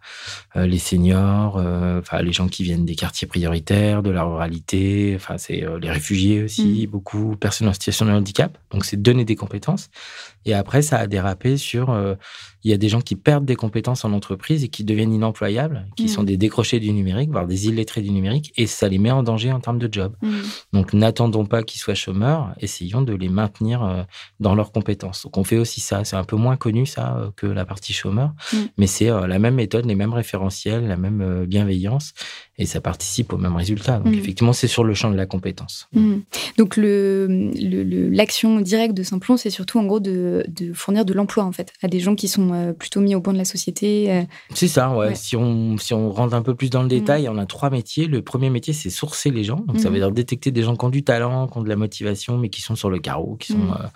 [0.56, 5.12] euh, les seniors, euh, enfin, les gens qui viennent des quartiers prioritaires, de la ruralité,
[5.14, 8.56] enfin, c'est les réfugiés aussi, beaucoup, personnes en situation de handicap.
[8.70, 9.90] Donc, c'est donner des compétences.
[10.46, 11.94] Et après, ça a dérapé sur.
[12.64, 15.86] il y a des gens qui perdent des compétences en entreprise et qui deviennent inemployables,
[15.96, 16.08] qui Mhm.
[16.08, 19.22] sont des décrochés du numérique, voire des illettrés du numérique, et ça les met en
[19.22, 20.16] danger en termes de job.
[20.72, 24.06] Donc, n'attendons pas qu'ils soient chômeurs, essayons de les maintenir
[24.40, 25.25] dans leurs compétences.
[25.26, 26.04] Donc on fait aussi ça.
[26.04, 28.56] C'est un peu moins connu ça euh, que la partie chômeur, Mm.
[28.78, 32.12] mais c'est euh, la même méthode, les mêmes référentiels, la même euh, bienveillance,
[32.58, 33.98] et ça participe au même résultat.
[33.98, 34.18] Donc Mm.
[34.18, 35.88] effectivement, c'est sur le champ de la compétence.
[35.94, 36.22] Mhm.
[36.58, 41.04] Donc le le- le- l'action directe de Simplon, c'est surtout en gros de, de fournir
[41.04, 43.44] de l'emploi en fait à des gens qui sont plutôt mis au banc de la
[43.44, 44.24] société.
[44.54, 45.08] C'est ça, ouais.
[45.08, 45.14] Ouais.
[45.16, 48.06] Si, on, si on rentre un peu plus dans le détail, on a trois métiers.
[48.06, 49.56] Le premier métier, c'est sourcer les gens.
[49.66, 51.76] Donc, ça veut dire détecter des gens qui ont du talent, qui ont de la
[51.76, 53.86] motivation, mais qui sont sur le carreau, qui sont euh,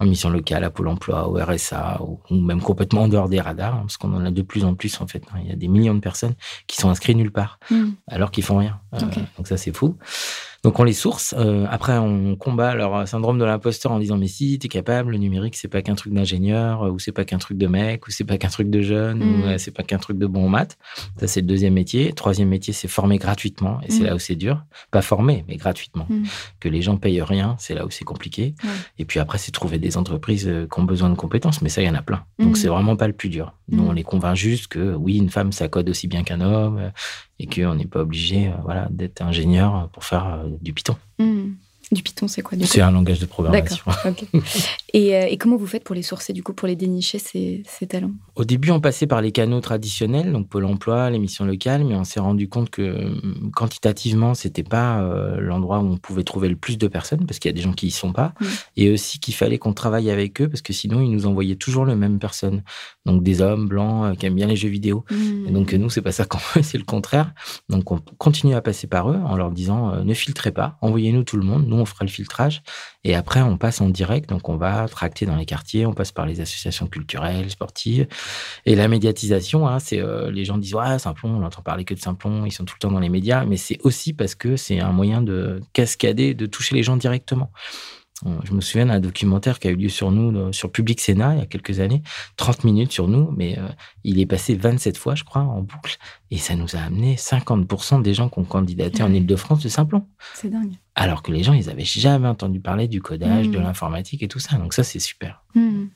[0.00, 3.40] en mission locale à Pôle emploi, au RSA, ou, ou même complètement en dehors des
[3.40, 5.22] radars, hein, parce qu'on en a de plus en plus, en fait.
[5.32, 5.38] hein.
[5.42, 6.34] Il y a des millions de personnes
[6.66, 7.94] qui sont inscrites nulle part, Mhm.
[8.06, 8.78] alors qu'ils font rien.
[8.94, 9.00] Euh,
[9.36, 9.96] donc, ça, c'est fou.
[10.64, 11.34] Donc on les source.
[11.38, 15.18] Euh, après, on combat leur syndrome de l'imposteur en disant mais si t'es capable, le
[15.18, 18.10] numérique c'est pas qu'un truc d'ingénieur, euh, ou c'est pas qu'un truc de mec, ou
[18.10, 19.22] c'est pas qu'un truc de jeune, Mm.
[19.22, 20.76] ou euh, c'est pas qu'un truc de bon en maths.
[21.20, 22.12] Ça c'est le deuxième métier.
[22.12, 24.06] Troisième métier c'est former gratuitement, et c'est Mm.
[24.06, 24.64] là où c'est dur.
[24.90, 26.06] Pas former, mais gratuitement.
[26.08, 26.24] Mm.
[26.58, 28.54] Que les gens payent rien, c'est là où c'est compliqué.
[28.98, 31.82] Et puis après c'est trouver des entreprises euh, qui ont besoin de compétences, mais ça
[31.82, 32.24] il y en a plein.
[32.40, 32.56] Donc Mm.
[32.56, 33.54] c'est vraiment pas le plus dur.
[33.68, 33.88] Nous Mm.
[33.88, 36.90] on les convainc juste que oui une femme ça code aussi bien qu'un homme.
[37.38, 40.96] Et qu'on n'est pas obligé euh, voilà, d'être ingénieur pour faire euh, du Python.
[41.18, 41.56] Mhm.
[41.90, 43.82] Du Python, c'est quoi C'est un langage de programmation.
[43.86, 44.12] D'accord.
[44.12, 44.42] ok.
[44.92, 47.62] Et, euh, et comment vous faites pour les sourcer du coup, pour les dénicher ces,
[47.66, 48.12] ces talents?
[48.38, 51.96] Au début, on passait par les canaux traditionnels, donc Pôle emploi, les missions locales, mais
[51.96, 56.48] on s'est rendu compte que hum, quantitativement, c'était pas euh, l'endroit où on pouvait trouver
[56.48, 58.44] le plus de personnes, parce qu'il y a des gens qui y sont pas, Mm.
[58.76, 61.84] et aussi qu'il fallait qu'on travaille avec eux, parce que sinon, ils nous envoyaient toujours
[61.84, 62.62] les mêmes personnes.
[63.06, 65.04] Donc des hommes blancs euh, qui aiment bien les jeux vidéo.
[65.46, 67.32] Et donc euh, nous, c'est pas ça qu'on veut, c'est le contraire.
[67.68, 71.24] Donc on continue à passer par eux en leur disant euh, ne filtrez pas, envoyez-nous
[71.24, 72.62] tout le monde, nous on fera le filtrage.
[73.04, 76.10] Et après, on passe en direct, donc on va tracter dans les quartiers, on passe
[76.10, 78.08] par les associations culturelles, sportives.
[78.66, 81.94] Et la médiatisation, hein, c'est euh, les gens disent ouais Simplon, on entend parler que
[81.94, 84.56] de Simplon, ils sont tout le temps dans les médias, mais c'est aussi parce que
[84.56, 87.52] c'est un moyen de cascader, de toucher les gens directement.
[88.26, 91.00] Euh, Je me souviens d'un documentaire qui a eu lieu sur nous, euh, sur Public
[91.00, 92.02] Sénat, il y a quelques années,
[92.36, 93.68] 30 minutes sur nous, mais euh,
[94.04, 95.96] il est passé 27 fois, je crois, en boucle.
[96.30, 99.12] Et ça nous a amené 50% des gens qui ont candidaté en.
[99.12, 100.06] Ile-de-France de Simplon.
[100.34, 100.74] C'est dingue.
[100.94, 104.38] Alors que les gens, ils avaient jamais entendu parler du codage, de l'informatique et tout
[104.38, 104.56] ça.
[104.56, 105.42] Donc ça, c'est super.
[105.54, 105.90] Mhm.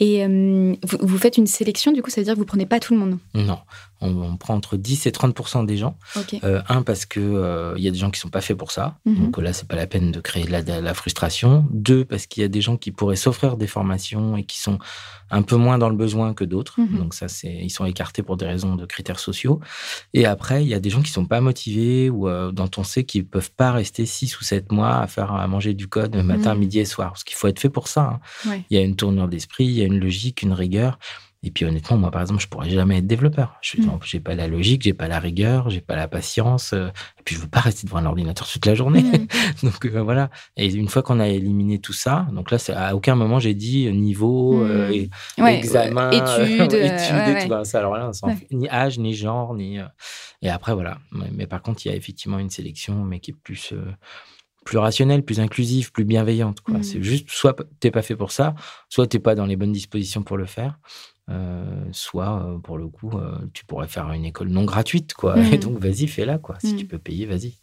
[0.00, 2.66] Et euh, vous, vous faites une sélection, du coup, ça veut dire que vous prenez
[2.66, 3.18] pas tout le monde?
[3.34, 3.58] Non,
[4.00, 5.96] on, on prend entre 10 et 30% des gens.
[6.44, 8.98] Euh, un, parce que euh, y a des gens qui sont pas faits pour ça.
[9.06, 9.24] Mhm.
[9.26, 11.64] Donc là, c'est pas la peine de créer de la, de la frustration.
[11.70, 14.78] Deux, parce qu'il y a des gens qui pourraient s'offrir des formations et qui sont
[15.30, 16.80] un peu moins dans le besoin que d'autres.
[16.80, 16.98] Mhm.
[16.98, 19.60] Donc ça, c'est ils sont écartés pour des raisons de critères sociaux.
[20.12, 22.84] Et après, il y a des gens qui sont pas motivés ou euh, dont on
[22.84, 26.14] sait qu'ils peuvent pas rester 6 ou 7 mois à faire à manger du code
[26.16, 26.60] matin, Mhm.
[26.60, 27.12] midi et soir.
[27.12, 28.20] Parce qu'il faut être fait pour ça.
[28.46, 28.50] hein.
[28.50, 28.64] Ouais.
[28.70, 30.98] Il y a une tournure d'esprit, il y a une logique, une rigueur.
[31.46, 33.56] Et puis honnêtement, moi par exemple, je pourrais jamais être développeur.
[33.60, 33.98] Je Mm.
[34.02, 36.72] j'ai pas la logique, j'ai pas la rigueur, j'ai pas la patience.
[36.72, 39.02] euh, et puis je veux pas rester devant un ordinateur toute la journée.
[39.02, 39.26] Mhm.
[39.62, 40.30] donc euh, voilà.
[40.56, 43.86] Et une fois qu'on a éliminé tout ça, donc là, à aucun moment j'ai dit
[43.86, 44.70] euh, niveau, Mm.
[44.70, 47.48] euh, Ouais, examen, études, études ouais, et tout.
[47.50, 49.80] Ben, ça, alors là, on ni âge, ni genre, ni.
[50.40, 50.96] Et après voilà.
[51.12, 53.74] Mais, mais par contre, il y a effectivement une sélection, mais qui est plus.
[54.64, 56.60] Plus rationnelle, plus inclusive, plus bienveillante.
[56.60, 56.78] quoi.
[56.78, 56.82] Mm.
[56.82, 58.54] C'est juste, soit t'es pas fait pour ça,
[58.88, 60.78] soit t'es pas dans les bonnes dispositions pour le faire,
[61.30, 65.36] euh, soit euh, pour le coup, euh, tu pourrais faire une école non gratuite, quoi.
[65.52, 66.56] Et donc vas-y, fais-la, quoi.
[66.60, 66.76] Si Mm.
[66.76, 67.54] tu peux payer, vas-y.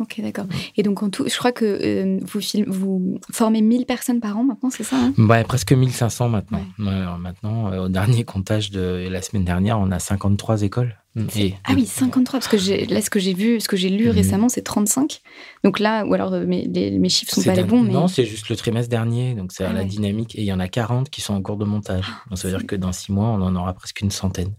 [0.00, 0.46] Ok, d'accord.
[0.76, 4.38] Et donc, en tout, je crois que euh, vous, film- vous formez 1000 personnes par
[4.38, 5.12] an maintenant, c'est ça hein?
[5.18, 6.64] Ouais, presque 1500 maintenant.
[6.78, 10.96] Ouais, maintenant, euh, au dernier comptage de la semaine dernière, on a 53 écoles.
[11.36, 14.06] Et, Ah oui, 53, parce que là, ce que j'ai vu, ce que j'ai lu
[14.06, 14.12] Mhm.
[14.12, 15.20] récemment, c'est 35.
[15.62, 17.92] Donc là, ou alors euh, mes, les- mes chiffres sont pas les bons, mais.
[17.92, 19.84] Non, c'est juste le trimestre dernier, donc c'est Ah la ouais.
[19.86, 20.34] dynamique.
[20.36, 22.06] Et il y en a 40 qui sont en cours de montage.
[22.30, 24.52] Donc ça veut dire que dans six mois, on en aura presque une centaine.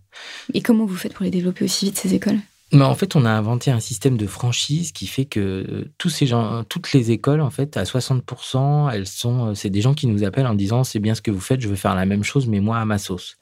[0.54, 2.38] Et comment vous faites pour les développer aussi vite, ces écoles?
[2.74, 6.10] Mais en fait, on a inventé un système de franchise qui fait que euh, tous
[6.10, 9.94] ces gens, toutes les écoles, en fait, à 60%, elles sont, euh, c'est des gens
[9.94, 12.06] qui nous appellent en disant c'est bien ce que vous faites, je veux faire la
[12.08, 13.38] même chose, mais moi à ma sauce.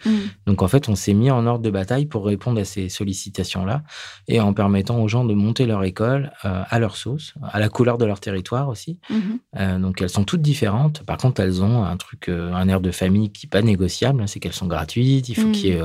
[0.46, 3.84] Donc en fait, on s'est mis en ordre de bataille pour répondre à ces sollicitations-là
[4.28, 7.70] et en permettant aux gens de monter leur école euh, à leur sauce, à la
[7.70, 9.00] couleur de leur territoire aussi.
[9.58, 11.04] Euh, donc elles sont toutes différentes.
[11.04, 14.22] Par contre, elles ont un truc, euh, un air de famille qui n'est pas négociable.
[14.22, 15.30] hein, c'est qu'elles sont gratuites.
[15.30, 15.52] Il faut Mm.
[15.54, 15.82] qu'il y ait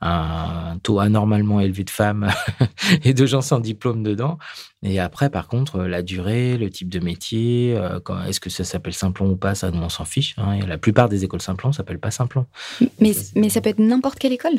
[0.00, 2.28] un taux anormalement élevé de femmes
[3.04, 4.38] et de gens sans diplôme dedans.
[4.82, 8.64] Et après, par contre, euh, la durée, le type de métier, euh, est-ce que ça
[8.64, 10.34] s'appelle Simplon ou pas, ça, nous, on s'en fiche.
[10.38, 10.52] hein.
[10.54, 12.46] Et la plupart des écoles Simplon s'appellent pas Simplon.
[13.00, 14.58] Mais, mais ça peut être n'importe quelle école?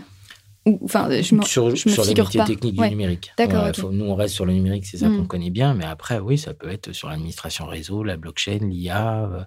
[0.83, 2.45] Enfin, je me, sur, je me sur les métiers pas.
[2.45, 2.89] techniques Ouais.
[2.89, 3.31] du numérique.
[3.37, 5.17] D'accord, nous, on reste sur le numérique, c'est ça Mm.
[5.17, 5.73] qu'on connaît bien.
[5.73, 9.39] Mais après, oui, ça peut être sur l'administration réseau, la blockchain, l'IA, euh,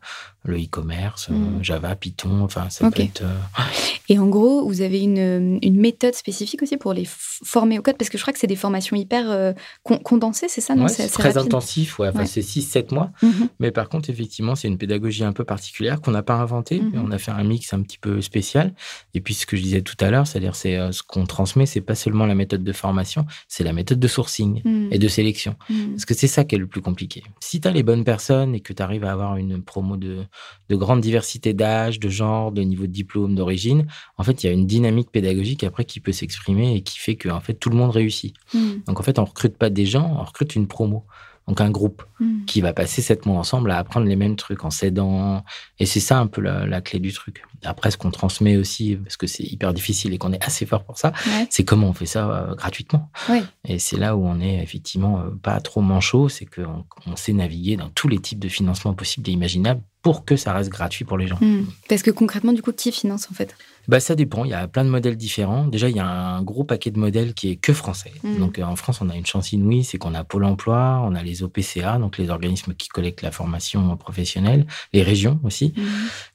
[0.45, 1.63] le e-commerce, euh, Mm.
[1.63, 2.43] Java, Python.
[2.43, 3.23] Enfin, ça peut être.
[3.23, 3.63] euh,
[4.09, 7.97] Et en gros, vous avez une, une méthode spécifique aussi pour les former au code?
[7.97, 9.53] Parce que je crois que c'est des formations hyper euh,
[9.85, 10.83] con- condensées, c'est ça non?
[10.85, 11.43] Ouais, C'est très rapide.
[11.47, 11.99] intensif.
[12.01, 12.27] Ouais, Enfin, Ouais.
[12.27, 13.13] C'est 6-7 mois.
[13.23, 13.49] Mhm.
[13.61, 16.81] Mais par contre, effectivement, c'est une pédagogie un peu particulière qu'on n'a pas inventée.
[16.81, 17.03] Mhm.
[17.07, 18.75] On a fait un mix un petit peu spécial.
[19.15, 21.67] Et puis, ce que je disais tout à l'heure, c'est-à-dire, c'est euh, ce qu'on transmet,
[21.67, 24.89] c'est pas seulement la méthode de formation, c'est la méthode de sourcing Mhm.
[24.91, 25.55] et de sélection.
[25.69, 25.91] Mhm.
[25.93, 27.23] Parce que c'est ça qui est le plus compliqué.
[27.41, 30.25] Si tu as les bonnes personnes et que tu arrives à avoir une promo de,
[30.71, 33.87] de grande diversité d'âge, de genre, de niveau de diplôme, d'origine,
[34.17, 37.17] en fait, il y a une dynamique pédagogique après qui peut s'exprimer et qui fait
[37.17, 38.35] que en fait, tout le monde réussit.
[38.55, 38.83] Mhm.
[38.87, 41.05] Donc, en fait, on recrute pas des gens, on recrute une promo.
[41.47, 42.45] Donc, un groupe Mhm.
[42.47, 45.45] qui va passer sept mois ensemble à apprendre les mêmes trucs en s'aidant.
[45.79, 47.43] Et c'est ça un peu la, la clé du truc.
[47.65, 50.85] Après, ce qu'on transmet aussi, parce que c'est hyper difficile et qu'on est assez fort
[50.85, 51.47] pour ça, Ouais.
[51.51, 53.11] c'est comment on fait ça euh, gratuitement.
[53.29, 53.43] Ouais.
[53.67, 57.33] Et c'est là où on est effectivement euh, pas trop manchot, c'est qu'on on sait
[57.33, 61.05] naviguer dans tous les types de financement possibles et imaginables pour que ça reste gratuit
[61.05, 61.39] pour les gens.
[61.41, 61.67] Mhm.
[61.89, 63.57] Parce que concrètement, du coup, qui finance en fait?
[63.87, 65.67] Bah, ça dépend, il y a plein de modèles différents.
[65.67, 68.13] Déjà, il y a un gros paquet de modèles qui est que français.
[68.23, 68.39] Mhm.
[68.39, 71.15] Donc euh, en France, on a une chance inouïe, c'est qu'on a Pôle emploi, on
[71.15, 75.85] a les OPCA, donc les organismes qui collectent la formation professionnelle, les régions aussi, Mhm.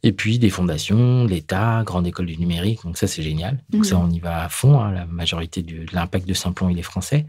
[0.03, 3.60] et puis des fondations, l'État, Grande École du Numérique, donc ça c'est génial.
[3.69, 4.91] Donc ça, on y va à fond, hein.
[4.91, 7.25] la majorité de l'impact de Simplon, il est français.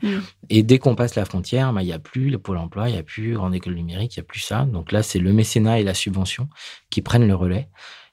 [0.50, 2.92] Et dès qu'on passe la frontière, bah, il n'y a plus le Pôle emploi, il
[2.92, 4.64] n'y a plus Grande École du Numérique, il n'y a plus ça.
[4.70, 6.29] Donc là, c'est le mécénat et la subvention
[6.90, 7.68] qui prennent le relais.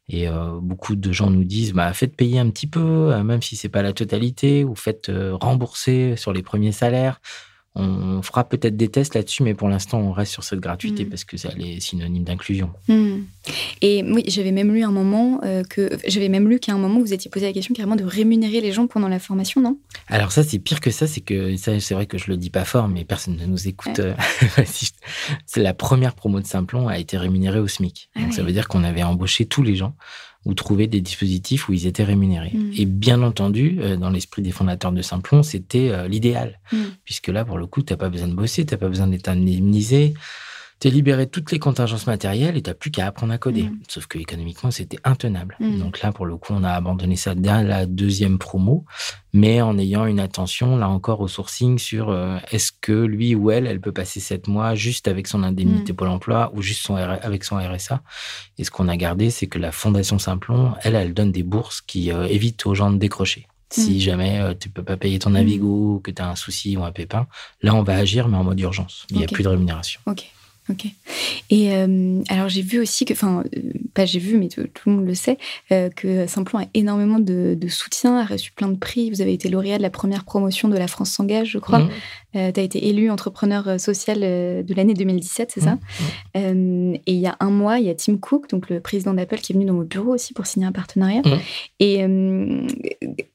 [0.10, 3.42] Et euh, beaucoup de gens nous disent, bah, faites payer un petit peu, euh, même
[3.42, 7.20] si c'est pas la totalité, ou faites euh, rembourser sur les premiers salaires.
[7.80, 11.10] On fera peut-être des tests là-dessus, mais pour l'instant, on reste sur cette gratuité Mhm.
[11.10, 12.72] parce que ça est synonyme d'inclusion.
[12.88, 13.26] Mhm.
[13.82, 17.00] Et oui, j'avais même lu un moment euh, que j'avais même lu qu'à un moment
[17.00, 19.78] vous étiez posé la question carrément de rémunérer les gens pendant la formation, non?
[20.08, 22.50] Alors ça, c'est pire que ça, c'est que ça, c'est vrai que je le dis
[22.50, 24.00] pas fort, mais personne ne nous écoute.
[24.00, 24.16] Ouais.
[24.58, 24.64] Euh,
[25.46, 28.10] c'est la première promo de Simplon a été rémunérée au SMIC.
[28.16, 29.96] Ah Donc ça veut dire qu'on avait embauché tous les gens
[30.48, 32.54] ou trouvé des dispositifs où ils étaient rémunérés.
[32.54, 32.72] Mm.
[32.78, 36.78] Et bien entendu, euh, dans l'esprit des fondateurs de Simplon, c'était euh, l'idéal, Mm.
[37.04, 40.14] puisque là, pour le coup, t'as pas besoin de bosser, t'as pas besoin d'être indemnisé.
[40.80, 43.64] T'es libéré de toutes les contingences matérielles et t'as plus qu'à apprendre à coder.
[43.64, 43.80] Mm.
[43.88, 45.56] Sauf que économiquement, c'était intenable.
[45.60, 45.80] Mm.
[45.80, 48.86] Donc là, pour le coup, on a abandonné ça dès la deuxième promo,
[49.34, 53.50] mais en ayant une attention, là encore, au sourcing sur euh, est-ce que lui ou
[53.50, 55.96] elle, elle peut passer sept mois juste avec son indemnité Mm.
[55.96, 58.04] Pôle emploi ou juste son R- avec son RSA.
[58.60, 61.82] Et ce qu'on a gardé, c'est que la Fondation Simplon, elle, elle donne des bourses
[61.82, 63.48] qui euh, évitent aux gens de décrocher.
[63.70, 66.84] Si jamais euh, tu peux pas payer ton Navigo, que tu as un souci ou
[66.86, 67.28] un pépin,
[67.62, 69.06] là, on va agir, mais en mode urgence.
[69.12, 70.00] Il n'y a plus de rémunération.
[70.06, 70.32] Ok,
[70.70, 70.86] ok.
[71.50, 73.62] Et euh, alors j'ai vu aussi que, enfin, euh,
[73.94, 75.38] pas j'ai vu, mais tout, tout le monde le sait,
[75.72, 79.10] euh, que Simplon a énormément de, de soutien, a reçu plein de prix.
[79.10, 81.80] Vous avez été lauréat de la première promotion de La France s'engage, je crois.
[81.80, 81.90] Mm.
[82.54, 86.38] tu as été élu entrepreneur euh, social euh, de l'année 2017, c'est ça Mm.
[86.38, 89.14] Euh, Et il y a un mois, il y a Tim Cook, donc le président
[89.14, 91.22] d'Apple, qui est venu dans mon bureau aussi pour signer un partenariat.
[91.22, 91.40] Mm.
[91.80, 92.68] Et euh,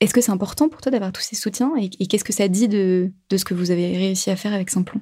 [0.00, 2.48] est-ce que c'est important pour toi d'avoir tous ces soutiens Et, et qu'est-ce que ça
[2.48, 5.00] dit de, de ce que vous avez réussi à faire avec Simplon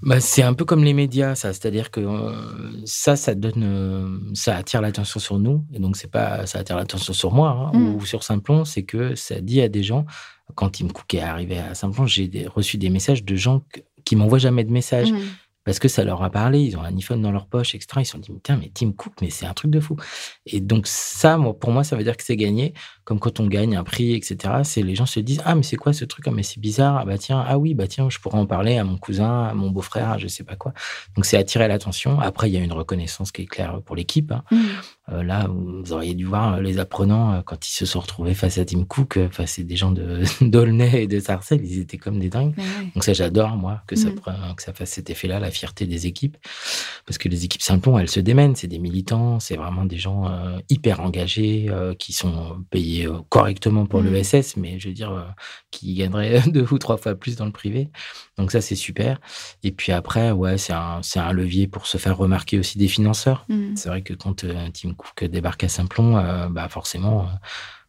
[0.00, 1.52] Bah, c'est un peu comme les médias, ça.
[1.52, 2.32] C'est-à-dire que euh,
[2.84, 5.64] ça, ça donne, euh, ça attire l'attention sur nous.
[5.72, 7.94] Et donc, c'est pas, ça attire l'attention sur moi hein, Mm.
[7.96, 8.64] ou sur Simplon.
[8.64, 10.06] C'est que ça dit à des gens,
[10.54, 13.62] quand Tim Cook est arrivé à Simplon, j'ai reçu des messages de gens
[14.04, 15.18] qui m'envoient jamais de messages Mm.
[15.68, 16.60] Parce que ça leur a parlé.
[16.62, 17.88] Ils ont un iPhone dans leur poche, etc.
[17.98, 19.96] Ils se sont dit, putain, mais Tim Cook, mais c'est un truc de fou.
[20.46, 22.72] Et donc, ça, moi, pour moi, ça veut dire que c'est gagné.
[23.04, 24.36] Comme quand on gagne un prix, etc.
[24.64, 26.26] C'est les gens se disent, ah, mais c'est quoi ce truc?
[26.26, 26.96] Ah, mais c'est bizarre.
[26.98, 29.52] Ah, bah, tiens, ah oui, bah, tiens, je pourrais en parler à mon cousin, à
[29.54, 30.72] mon beau-frère, à je sais pas quoi.
[31.16, 32.18] Donc, c'est attirer l'attention.
[32.20, 34.32] Après, il y a une reconnaissance qui est claire pour l'équipe.
[34.32, 34.42] hein.
[34.50, 34.56] Mm.
[35.10, 38.34] Euh, là, vous auriez dû voir euh, les apprenants euh, quand ils se sont retrouvés
[38.34, 39.18] face à Tim Cook.
[39.26, 41.64] Enfin, c'est des gens de d'Aulnay et de Sarcelles.
[41.64, 42.54] Ils étaient comme des dingues.
[42.58, 42.64] Ouais.
[42.94, 44.14] Donc ça, j'adore, moi, que, ça, Mm.
[44.14, 46.36] pre- que ça fasse cet effet-là, la fierté des équipes.
[47.06, 48.56] Parce que les équipes Simplon, elles se démènent.
[48.56, 53.18] C'est des militants, c'est vraiment des gens euh, hyper engagés, euh, qui sont payés euh,
[53.28, 54.14] correctement pour Mm.
[54.14, 55.34] l'ESS, mais je veux dire,
[55.70, 57.90] qui gagneraient deux ou trois fois plus dans le privé.
[58.36, 59.20] Donc ça, c'est super.
[59.62, 63.44] Et puis après, ouais, c'est un, un levier pour se faire remarquer aussi des financeurs.
[63.48, 63.76] Mm.
[63.76, 65.68] C'est vrai que quand Tim Cook débarque à
[65.98, 67.28] euh, bah forcément,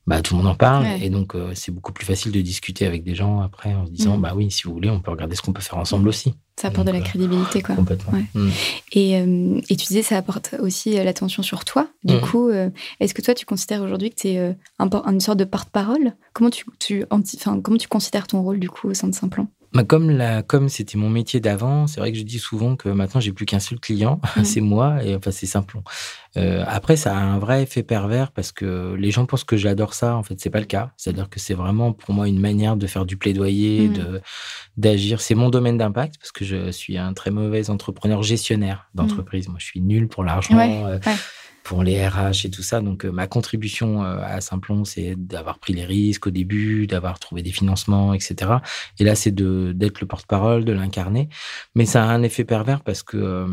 [0.09, 0.85] bah, tout le monde en parle.
[0.85, 0.99] Ouais.
[1.03, 3.91] Et donc, euh, c'est beaucoup plus facile de discuter avec des gens après en se
[3.91, 4.21] disant, Mm.
[4.21, 6.33] bah oui, si vous voulez, on peut regarder ce qu'on peut faire ensemble aussi.
[6.59, 7.75] Ça apporte de la euh, crédibilité, quoi.
[7.75, 8.13] Complètement.
[8.13, 8.25] Ouais.
[8.33, 8.49] Mm.
[8.93, 11.87] Et, euh, et tu disais, ça apporte aussi l'attention sur toi.
[12.03, 15.45] Du coup, euh, est-ce que toi, tu considères aujourd'hui que tu es une sorte de
[15.45, 16.13] porte-parole?
[16.33, 16.65] Comment tu,
[17.07, 20.67] comment tu considères ton rôle, du coup, au sein de Simplon Bah, comme la comme
[20.67, 23.59] c'était mon métier d'avant, c'est vrai que je dis souvent que maintenant j'ai plus qu'un
[23.59, 24.43] seul client, Mm.
[24.43, 25.83] c'est moi et enfin c'est Simplon.
[26.37, 29.93] Euh, après ça a un vrai effet pervers parce que les gens pensent que j'adore
[29.93, 30.91] ça, en fait c'est pas le cas.
[30.97, 33.93] C'est-à-dire que c'est vraiment pour moi une manière de faire du plaidoyer, Mm.
[33.93, 34.21] de
[34.77, 35.21] d'agir.
[35.21, 39.47] C'est mon domaine d'impact parce que je suis un très mauvais entrepreneur gestionnaire d'entreprise.
[39.49, 40.57] Moi je suis nul pour l'argent.
[40.57, 41.13] Ouais, euh, ouais.
[41.69, 42.81] Pour les RH et tout ça.
[42.81, 47.19] Donc, euh, ma contribution euh, à Simplon, c'est d'avoir pris les risques au début, d'avoir
[47.19, 48.53] trouvé des financements, etc.
[48.97, 51.29] Et là, c'est d'être le porte-parole, de l'incarner.
[51.75, 53.47] Mais ça a un effet pervers parce que euh,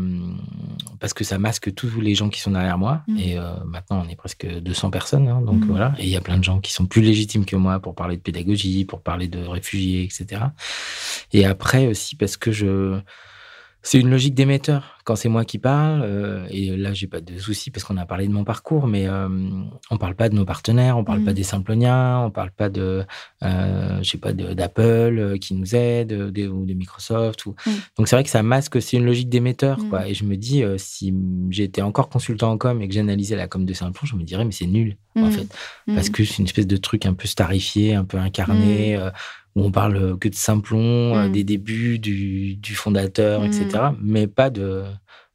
[0.99, 3.03] parce que ça masque tous les gens qui sont derrière moi.
[3.07, 3.17] Mhm.
[3.19, 5.27] Et euh, maintenant, on est presque 200 personnes.
[5.27, 5.67] hein, donc Mhm.
[5.69, 5.93] voilà.
[5.99, 8.17] Et il y a plein de gens qui sont plus légitimes que moi pour parler
[8.17, 10.41] de pédagogie, pour parler de réfugiés, etc.
[11.33, 12.99] Et après aussi parce que je
[13.87, 14.97] c'est une logique d'émetteur.
[15.05, 18.05] Quand c'est moi qui parle, euh, et là, j'ai pas de souci parce qu'on a
[18.05, 19.29] parlé de mon parcours, mais euh,
[19.89, 23.05] on parle pas de nos partenaires, on parle pas des Simploniens, on parle pas de,
[23.43, 27.45] euh, je sais pas, de- d'Apple euh, qui nous aide, de- ou de Microsoft.
[27.45, 27.55] Ou...
[27.65, 27.73] Mhm.
[27.97, 30.05] Donc c'est vrai que ça masque, c'est une logique d'émetteur, quoi.
[30.09, 31.13] Et je me dis, si
[31.49, 34.43] j'étais encore consultant en com et que j'analysais la com de Simplon, je me dirais,
[34.43, 35.47] mais c'est nul, en fait
[35.95, 38.97] parce que c'est une espèce de truc un peu starifié, un peu incarné,
[39.57, 41.31] où on parle que de Simplon, euh, Mm.
[41.31, 43.45] des débuts, du, du fondateur, Mm.
[43.45, 43.67] etc.,
[44.01, 44.83] mais pas de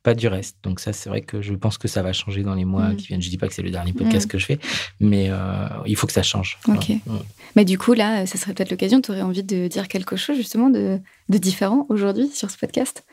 [0.04, 0.56] pas du reste.
[0.64, 2.96] Donc ça, c'est vrai que je pense que ça va changer dans les mois Mm.
[2.96, 3.22] qui viennent.
[3.22, 4.30] Je dis pas que c'est le dernier podcast Mm.
[4.30, 4.58] que je fais,
[4.98, 6.58] mais euh, il faut que ça change.
[6.66, 6.88] Ok.
[6.88, 7.18] Mm.
[7.54, 10.36] Mais du coup, là, ça serait peut-être l'occasion, tu aurais envie de dire quelque chose
[10.36, 13.04] justement de, de différent aujourd'hui sur ce podcast?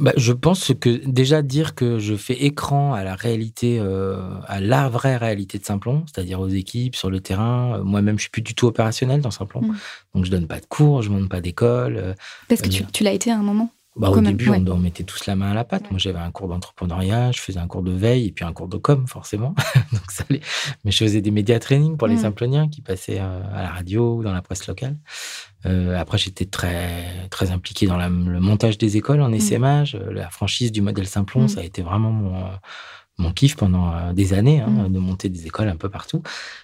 [0.00, 4.60] Bah, je pense que déjà dire que je fais écran à la réalité, euh, à
[4.60, 7.78] la vraie réalité de Simplon, c'est-à-dire aux équipes, sur le terrain.
[7.78, 9.76] Euh, Moi-même, je suis plus du tout opérationnel dans Simplon, Mm.
[10.16, 11.96] donc je donne pas de cours, je monte pas d'école.
[11.96, 12.14] euh,
[12.48, 13.70] Parce que tu, tu l'as été à un moment.
[13.96, 14.60] Bah, au début, ouais.
[14.66, 15.88] on, on mettait tous la main à la pâte.
[15.92, 18.66] Moi, j'avais un cours d'entrepreneuriat, je faisais un cours de veille et puis un cours
[18.66, 19.54] de com, forcément.
[19.92, 20.40] Donc, ça allait.
[20.84, 22.18] Mais je faisais des médias training pour les Mm.
[22.22, 24.96] Simploniens qui passaient euh, à la radio ou dans la presse locale.
[25.66, 29.94] Euh, après, j'étais très, très impliqué dans la- le montage des écoles en essaimage.
[29.94, 31.48] Euh, La franchise du modèle Simplon, Mm.
[31.48, 32.44] ça a été vraiment mon,
[33.18, 34.92] mon kiff pendant euh, des années, hein, Mm.
[34.92, 36.22] de monter des écoles un peu partout.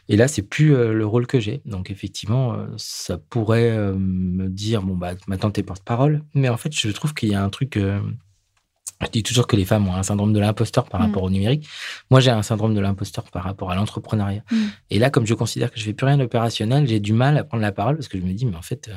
[0.09, 1.63] Et là, c'est plus euh, le rôle que j'ai.
[1.65, 6.23] Donc, effectivement, euh, ça pourrait euh, me dire bon, bah, maintenant, t'es porte-parole.
[6.35, 7.79] Mais en fait, je trouve qu'il y a un truc.
[7.79, 11.05] je dis toujours que les femmes ont un syndrome de l'imposteur par Mm.
[11.05, 11.67] rapport au numérique.
[12.11, 14.43] Moi, j'ai un syndrome de l'imposteur par rapport à l'entrepreneuriat.
[14.51, 14.57] Mm.
[14.91, 17.45] Et là, comme je considère que je fais plus rien d'opérationnel, j'ai du mal à
[17.45, 18.91] prendre la parole parce que je me dis, mais en fait,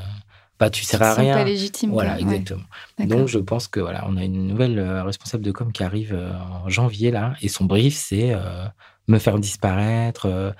[0.63, 1.35] bah, tu te à rien.
[1.35, 1.91] pas légitime.
[1.91, 2.15] Voilà.
[2.15, 2.63] Ouais, exactement.
[2.99, 6.13] Donc, je pense que voilà, on a une nouvelle euh, responsable de com qui arrive
[6.13, 6.31] euh,
[6.63, 8.65] en janvier là, et son brief, c'est euh,
[9.07, 10.53] me faire disparaître,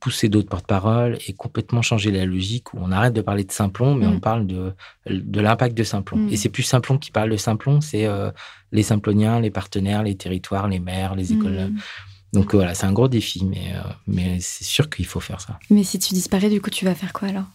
[0.00, 3.94] pousser d'autres porte-parole et complètement changer la logique où on arrête de parler de Simplon,
[3.94, 4.12] mais Mm.
[4.14, 4.72] on parle de,
[5.08, 6.18] de l'impact de Simplon.
[6.18, 6.28] Mm.
[6.32, 8.08] Et c'est plus Simplon qui parle de Simplon, c'est
[8.72, 11.70] les Simploniens, les partenaires, les territoires, les maires, les écoles.
[11.70, 11.78] Mm.
[12.32, 13.72] Donc voilà, c'est un gros défi, mais,
[14.08, 15.58] mais c'est sûr qu'il faut faire ça.
[15.70, 17.46] Mais si tu disparais, du coup, tu vas faire quoi alors?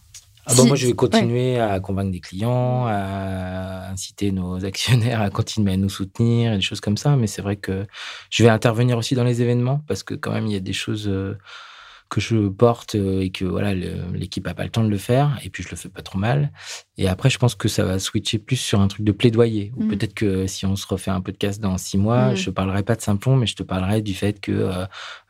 [0.48, 0.96] Ah bon, Si- moi, je vais ouais.
[0.96, 6.56] continuer à convaincre des clients, à inciter nos actionnaires à continuer à nous soutenir et
[6.56, 7.16] des choses comme ça.
[7.16, 7.86] Mais c'est vrai que
[8.30, 10.72] je vais intervenir aussi dans les événements parce que quand même, il y a des
[10.72, 11.36] choses euh,
[12.08, 15.38] que je porte euh, et que voilà l'équipe a pas le temps de le faire.
[15.44, 16.52] Et puis, je le fais pas trop mal.
[16.98, 19.72] Et après, je pense que ça va switcher plus sur un truc de plaidoyer.
[19.76, 19.88] Ou Mm.
[19.88, 22.36] peut-être que si on se refait un podcast dans six mois, Mm.
[22.36, 24.86] je parlerai pas de Simplon, mais je te parlerai du fait que euh,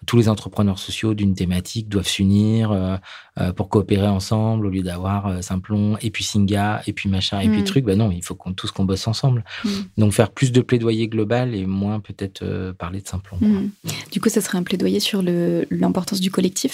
[0.06, 2.96] tous les entrepreneurs sociaux d'une thématique doivent s'unir euh,
[3.40, 7.48] euh, pour coopérer ensemble au lieu d'avoir Simplon et puis Singa et puis machin et
[7.48, 7.64] puis Mm.
[7.64, 7.84] truc.
[7.84, 9.44] Ben non, il faut qu'on tous qu'on bosse ensemble.
[9.98, 13.38] Donc faire plus de plaidoyer global et moins peut-être parler de Simplon.
[14.12, 16.65] Du coup, ça serait un plaidoyer sur l'importance du collectif.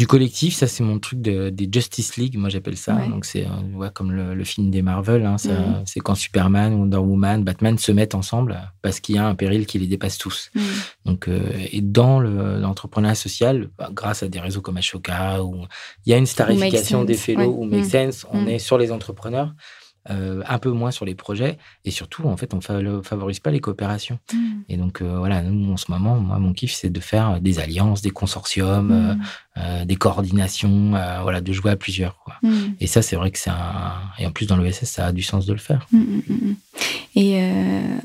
[0.00, 2.94] Du collectif, ça c'est mon truc de- des Justice League, moi j'appelle ça.
[2.96, 3.08] Ouais.
[3.10, 5.82] Donc c'est euh, ouais, comme le, le film des Marvel, hein, Mhm.
[5.84, 9.66] c'est quand Superman, Wonder Woman, Batman se mettent ensemble parce qu'il y a un péril
[9.66, 10.50] qui les dépasse tous.
[10.54, 10.60] Mm.
[11.04, 15.66] Donc, euh, et dans le- l'entrepreneuriat social, bah, grâce à des réseaux comme Ashoka, où
[16.06, 17.46] il y a une starification des fellows ouais.
[17.46, 17.90] ou Make Mm.
[17.90, 19.52] Sense, on est sur les entrepreneurs,
[20.08, 23.50] euh, un peu moins sur les projets, et surtout, en fait, on ne favorise pas
[23.50, 24.18] les coopérations.
[24.32, 24.38] Mm.
[24.70, 27.58] Et donc, euh, voilà, nous, en ce moment, moi, mon kiff, c'est de faire des
[27.58, 29.22] alliances, des consortiums, euh, Mm.
[29.58, 32.16] euh, des coordinations, voilà, de jouer à plusieurs.
[32.24, 32.34] Quoi.
[32.42, 32.74] Mm.
[32.80, 33.92] Et ça, c'est vrai que c'est un.
[34.18, 35.86] Et en plus, dans l'ESS, ça a du sens de le faire.
[37.14, 37.42] Et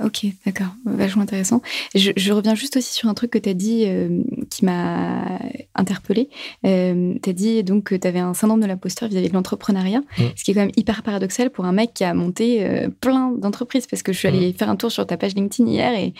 [0.03, 1.61] ok, d'accord, vachement intéressant.
[1.93, 3.85] Je, je reviens juste aussi sur un truc que tu as dit
[4.49, 5.39] qui m'a
[5.75, 6.29] interpellée.
[6.63, 10.01] Tu as dit donc que tu avais un syndrome de l'imposteur vis-à-vis de l'entrepreneuriat,
[10.35, 13.31] ce qui est quand même hyper paradoxal pour un mec qui a monté euh, plein
[13.31, 13.87] d'entreprises.
[13.87, 16.13] Parce que je suis allée faire un tour sur ta page LinkedIn hier et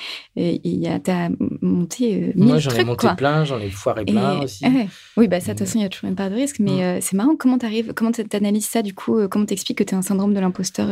[1.03, 1.29] tu as
[1.61, 3.15] monté euh, Moi, j'en ai monté quoi.
[3.15, 4.65] plein, j'en ai foiré Et- plein aussi.
[4.65, 4.87] ouais.
[5.17, 6.59] Oui, bah ça, de toute Mais- façon, il y a toujours une part de risque.
[6.59, 6.79] Mais Mm.
[6.81, 9.53] euh, c'est marrant, comment tu arrives, comment tu analyses ça du coup euh, Comment tu
[9.53, 10.87] expliques que tu as un syndrome de l'imposteur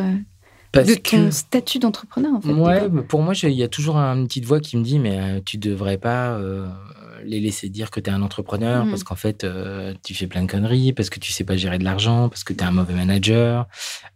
[0.72, 2.52] Parce de ton que- statut d'entrepreneur en fait.
[2.54, 5.58] Ouais, pour moi, il y a toujours une petite voix qui me dit, mais tu
[5.58, 6.40] devrais pas
[7.26, 8.90] les laisser dire que tu es un entrepreneur Mhm.
[8.92, 11.78] parce qu'en fait, euh, tu fais plein de conneries, parce que tu sais pas gérer
[11.78, 13.68] de l'argent, parce que tu es un mauvais manager,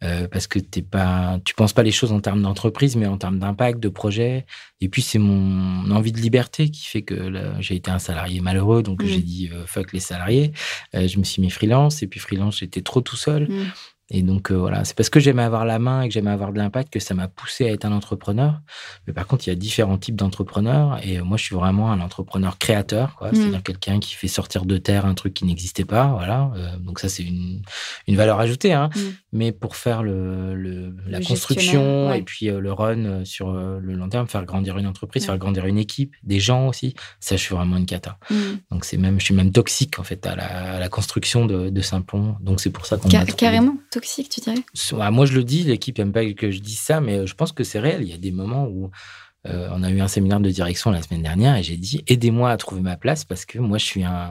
[0.04, 3.18] euh, parce que t'es pas, tu penses pas les choses en termes d'entreprise, mais en
[3.18, 4.46] termes d'impact, de projet.
[4.82, 8.84] Et puis, c'est mon envie de liberté qui fait que j'ai été un salarié malheureux,
[8.84, 9.10] donc Mhm.
[9.10, 10.52] j'ai dit euh, fuck les salariés.
[10.94, 13.44] Je me suis mis freelance, et puis freelance, j'étais trop tout seul.
[13.50, 13.66] Mm.
[14.10, 16.54] Et donc, euh, voilà, c'est parce que j'aimais avoir la main et que j'aimais avoir
[16.54, 18.62] de l'impact que ça m'a poussé à être un entrepreneur.
[19.06, 21.00] Mais par contre, il y a différents types d'entrepreneurs.
[21.04, 23.32] Et euh, moi, je suis vraiment un entrepreneur créateur, quoi.
[23.32, 23.36] Mm.
[23.36, 26.08] C'est-à-dire quelqu'un qui fait sortir de terre un truc qui n'existait pas.
[26.08, 26.52] Voilà.
[26.56, 27.62] Euh, donc, ça, c'est une,
[28.08, 28.72] une valeur ajoutée.
[28.72, 28.90] Hein.
[28.96, 29.00] Mm.
[29.34, 32.20] Mais pour faire le, le- la Le construction ouais.
[32.20, 35.28] et puis euh, le run sur le long terme, faire grandir une entreprise, Ouais.
[35.28, 38.18] faire grandir une équipe, des gens aussi, ça, je suis vraiment une cata.
[38.30, 38.36] Mm.
[38.72, 41.70] Donc, c'est même, je suis même toxique, en fait, à la, à la construction de,
[41.70, 42.38] de Saint-Pont.
[42.40, 43.38] Donc, c'est pour ça qu'on Ca- m'a trouvé.
[43.38, 45.12] carrément toxique, tu dirais?
[45.12, 47.52] Moi, je le dis, l'équipe aime pas que je dise ça, mais euh, je pense
[47.52, 48.02] que c'est réel.
[48.04, 48.92] Il y a des moments où
[49.48, 52.52] euh, on a eu un séminaire de direction la semaine dernière et j'ai dit aidez-moi
[52.52, 54.30] à trouver ma place parce que moi, je suis un.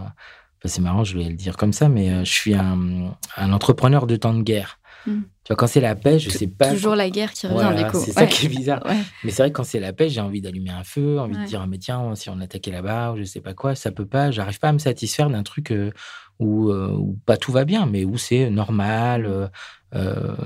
[0.59, 3.53] enfin, c'est marrant, je vais le dire comme ça, mais euh, je suis un, un
[3.53, 4.79] entrepreneur de temps de guerre.
[5.07, 5.21] Mm.
[5.45, 6.73] Tu vois, quand c'est la paix, je sais pas.
[6.73, 8.85] Toujours la guerre qui revient, Voilà, c'est ça qui est bizarre.
[8.85, 8.97] Ouais.
[9.23, 11.43] Mais c'est vrai que quand c'est la paix, j'ai envie d'allumer un feu, envie Ouais.
[11.43, 13.93] de dire ah, mais tiens, si on attaquait là-bas, ou je sais pas quoi, ça
[13.93, 14.33] peut pas.
[14.33, 15.93] J'arrive pas à me satisfaire d'un truc euh,
[16.39, 19.49] où, euh, où pas tout va bien, mais où c'est normal, euh,
[19.95, 20.37] euh,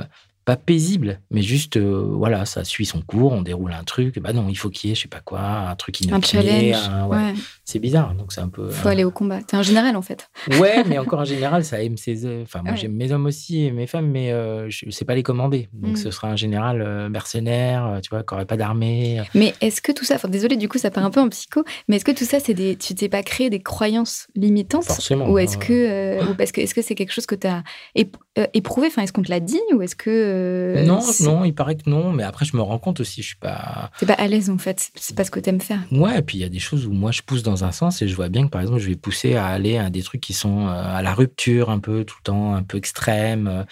[0.50, 4.18] pas paisible, mais juste euh, voilà, ça suit son cours, on déroule un truc.
[4.18, 6.72] Bah non, il faut qu'il y ait je sais pas quoi, un truc Un inopiné.
[6.72, 6.88] challenge.
[6.88, 7.16] un- ouais.
[7.16, 7.34] ouais.
[7.64, 8.68] C'est bizarre, donc c'est un peu.
[8.68, 9.40] Faut aller au combat.
[9.42, 10.28] T'es un général, en fait.
[10.58, 12.26] Ouais, mais encore en général, ça aime ses.
[12.26, 12.76] euh, Enfin, moi, Ouais.
[12.78, 15.68] j'aime mes hommes aussi et mes femmes, mais euh, je sais pas les commander.
[15.72, 15.96] Donc, Mm.
[15.96, 19.22] ce sera un général euh, mercenaire, euh, tu vois, qui n'aurait pas d'armée.
[19.36, 21.62] Mais est-ce que tout ça, enfin, désolé, du coup, ça part un peu en psycho,
[21.86, 24.84] mais est-ce que tout ça, c'est des, tu t'es pas créé des croyances limitantes?
[24.84, 25.30] Forcément.
[25.30, 27.62] Ou est-ce que, euh, ou parce que, est-ce que c'est quelque chose que tu as
[28.54, 28.88] éprouvé?
[28.88, 29.60] Enfin, est-ce qu'on te l'a dit?
[29.74, 30.10] Ou est-ce que
[30.40, 33.28] euh, non, non, il paraît que non, mais après, je me rends compte aussi, je
[33.28, 33.90] suis pas.
[33.98, 35.80] t'es pas à l'aise en fait C'est- C'est pas ce que t'aimes faire.
[35.92, 38.02] Ouais, et puis il y a des choses où moi je pousse dans un sens
[38.02, 40.20] et je vois bien que par exemple je vais pousser à aller à des trucs
[40.20, 43.62] qui sont euh, à la rupture un peu tout le temps, un peu extrême, euh,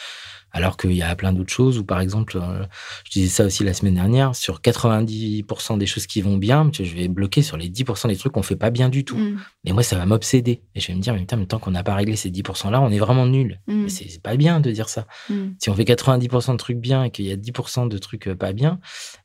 [0.53, 2.65] alors qu'il y a plein d'autres choses où par exemple, euh,
[3.05, 6.83] je disais ça aussi la semaine dernière, sur 90% des choses qui vont bien, je
[6.95, 9.17] vais bloquer sur les 10% des trucs qu'on fait pas bien du tout.
[9.17, 11.59] Mm, Et moi ça va m'obséder et je vais me dire mais putain, mais tant
[11.59, 13.61] qu'on n'a pas réglé ces 10% là, on est vraiment nul.
[13.67, 15.07] mm, Mais c'est pas bien de dire ça.
[15.31, 15.49] mm.
[15.59, 18.35] Si on fait 90% de trucs bien et qu'il y a 10% de trucs euh,
[18.35, 18.79] pas bien,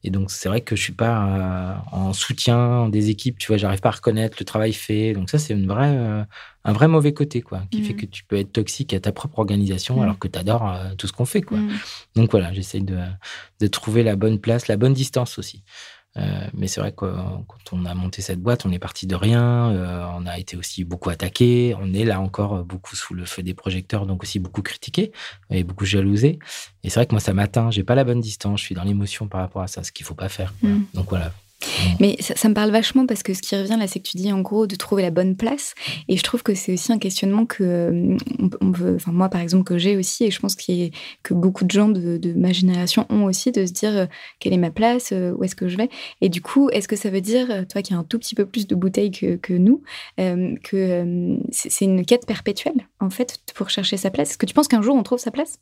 [0.04, 3.58] et donc c'est vrai que je suis pas euh, en soutien des équipes, tu vois,
[3.58, 5.14] j'arrive pas à reconnaître le travail fait.
[5.14, 6.24] Donc ça, c'est une vraie, euh,
[6.66, 9.40] un vrai mauvais côté, quoi, qui fait que tu peux être toxique à ta propre
[9.40, 10.02] organisation Mhm.
[10.04, 11.58] alors que tu adores tout ce qu'on fait, quoi.
[11.58, 11.72] Mm.
[12.16, 12.98] Donc voilà, j'essaye de,
[13.60, 15.64] de trouver la bonne place, la bonne distance aussi.
[16.16, 17.16] Euh, mais c'est vrai que euh,
[17.48, 19.72] quand on a monté cette boîte, on est parti de rien.
[19.72, 21.76] euh, on a été aussi beaucoup attaqué.
[21.82, 25.12] On est là encore euh, beaucoup sous le feu des projecteurs, donc aussi beaucoup critiqué
[25.50, 26.38] et beaucoup jalousé.
[26.84, 27.72] Et c'est vrai que moi, ça m'atteint.
[27.72, 28.60] J'ai pas la bonne distance.
[28.60, 30.54] Je suis dans l'émotion par rapport à ça, ce qu'il faut pas faire.
[30.62, 30.82] Mm.
[30.94, 31.34] Donc voilà.
[32.00, 34.32] Mais ça, me parle vachement parce que ce qui revient là, c'est que tu dis
[34.32, 35.74] en gros de trouver la bonne place.
[36.08, 38.18] Et je trouve que c'est aussi un questionnement que
[38.62, 40.90] veut, enfin moi par exemple que j'ai aussi, et je pense y a-
[41.24, 44.06] que beaucoup de gens de, ma génération ont aussi de se dire euh,
[44.40, 45.90] quelle est ma place, euh, où est-ce que je vais.
[46.22, 48.36] Et du coup, est-ce que ça veut dire, euh, toi qui as un tout petit
[48.36, 49.82] peu plus de bouteilles que, nous,
[50.18, 54.32] que c'est une quête perpétuelle en fait pour chercher sa place?
[54.32, 55.60] Est-ce que tu penses qu'un jour on trouve sa place?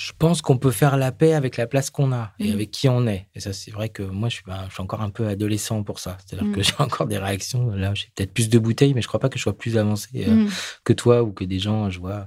[0.00, 2.88] Je pense qu'on peut faire la paix avec la place qu'on a et avec qui
[2.88, 3.26] on est.
[3.34, 5.82] Et ça, c'est vrai que moi, je suis, ben, je suis encore un peu adolescent
[5.82, 6.16] pour ça.
[6.24, 7.70] C'est-à-dire que j'ai encore des réactions.
[7.70, 10.08] Là, j'ai peut-être plus de bouteilles, mais je crois pas que je sois plus avancé
[10.26, 10.50] euh, Mm.
[10.84, 12.26] que toi ou que des gens, je vois,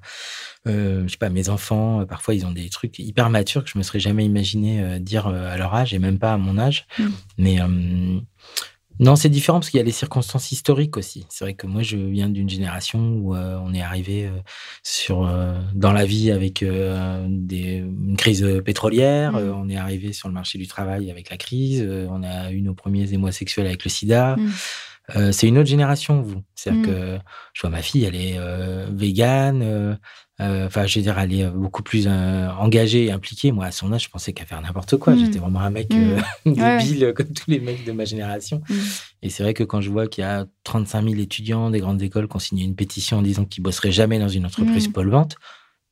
[0.67, 3.69] euh, je sais pas, mes enfants, euh, parfois ils ont des trucs hyper matures que
[3.69, 6.57] je me serais jamais imaginé euh, dire à leur âge et même pas à mon
[6.57, 6.88] âge.
[6.99, 7.07] Mm.
[7.38, 7.57] Mais
[8.99, 11.25] non, c'est différent parce qu'il y a les circonstances historiques aussi.
[11.29, 14.31] C'est vrai que moi, je viens d'une génération où euh, on est arrivé euh,
[14.83, 19.33] sur euh, dans la vie avec des, une crise pétrolière.
[19.33, 19.35] Mm.
[19.37, 21.83] euh, on est arrivé sur le marché du travail avec la crise.
[22.09, 24.35] on a eu nos premiers émois sexuels avec le SIDA.
[24.37, 24.49] Mm.
[25.15, 26.41] Euh, c'est une autre génération, vous.
[26.55, 26.85] C'est-à-dire Mm.
[26.85, 27.19] que
[27.53, 29.61] je vois ma fille, elle est euh, végane.
[29.63, 29.95] euh,
[30.41, 33.51] Enfin, je veux dire, elle est euh, beaucoup plus euh, engagée et impliquée.
[33.51, 35.13] Moi, à son âge, je pensais qu'à faire n'importe quoi.
[35.13, 35.19] Mm.
[35.19, 35.93] J'étais vraiment un mec Mm.
[36.47, 38.61] euh, Ouais, débile, euh, comme tous les mecs de ma génération.
[38.69, 38.73] Mm.
[39.23, 42.01] Et c'est vrai que quand je vois qu'il y a 35 000 étudiants des grandes
[42.01, 45.35] écoles qui ont signé une pétition en disant qu'ils bosseraient jamais dans une entreprise polluante,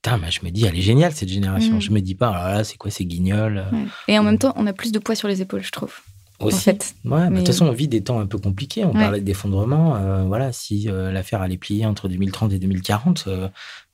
[0.02, 1.76] putain, bah, je me dis, elle est géniale cette génération.
[1.78, 1.82] Mm.
[1.82, 3.86] Je me dis pas, alors là, c'est quoi ces guignols Ouais.
[4.08, 5.94] Et en même temps, on a plus de poids sur les épaules, je trouve.
[6.40, 6.56] Aussi.
[6.56, 6.96] En fait.
[7.06, 8.86] Ouais, mais de Mais- toute façon, on vit des temps un peu compliqués.
[8.86, 9.02] On Ouais.
[9.02, 9.96] parlait d'effondrement.
[9.96, 13.48] euh, voilà, si euh, l'affaire allait plier entre 2030 et 2040, euh,